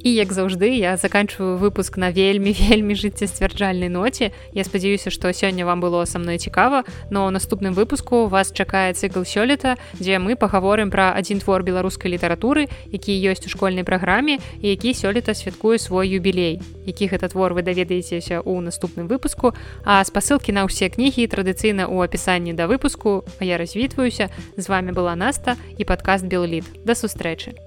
і 0.05 0.13
як 0.13 0.31
заўжды 0.33 0.69
я 0.77 0.97
заканчиваю 0.97 1.57
выпуск 1.57 1.97
на 1.97 2.11
вельмі 2.11 2.53
вельмі 2.53 2.93
жыццесцвярджальнай 2.93 3.89
ноце. 3.89 4.29
Я 4.53 4.63
спадзяюся 4.63 5.09
што 5.09 5.33
сёння 5.33 5.65
вам 5.65 5.81
было 5.81 6.05
са 6.05 6.21
мной 6.21 6.37
цікава. 6.37 6.85
Но 7.09 7.25
ў 7.25 7.33
наступным 7.33 7.73
выпуску 7.73 8.29
вас 8.29 8.53
чакае 8.53 8.93
цыкл 8.93 9.25
сёлета 9.25 9.81
дзе 9.97 10.21
мы 10.21 10.37
пагаворым 10.37 10.93
пра 10.93 11.09
адзін 11.17 11.41
твор 11.41 11.65
беларускай 11.65 12.13
літаратуры 12.13 12.69
які 12.93 13.17
ёсць 13.17 13.49
у 13.49 13.49
школьнай 13.49 13.83
праграме 13.83 14.37
і 14.61 14.69
які 14.69 14.93
сёлета 14.93 15.33
святкуе 15.33 15.81
свой 15.81 16.13
юбілей 16.13 16.61
які 16.85 17.09
гэта 17.09 17.33
твор 17.33 17.57
вы 17.57 17.65
даведаецеся 17.65 18.45
ў 18.45 18.61
наступным 18.61 19.09
выпуску. 19.09 19.57
А 19.81 20.05
спасылкі 20.05 20.53
на 20.53 20.69
ўсе 20.69 20.93
кнігі 20.93 21.25
традыцыйна 21.25 21.89
ў 21.89 22.05
апісанні 22.05 22.53
да 22.53 22.69
выпуску. 22.69 23.25
Я 23.41 23.57
развітваюся. 23.57 24.29
З 24.53 24.69
вами 24.69 24.93
была 24.93 25.17
наста 25.17 25.57
і 25.81 25.83
падкаст 25.83 26.29
белліт 26.29 26.69
да 26.85 26.93
сустрэчы 26.93 27.57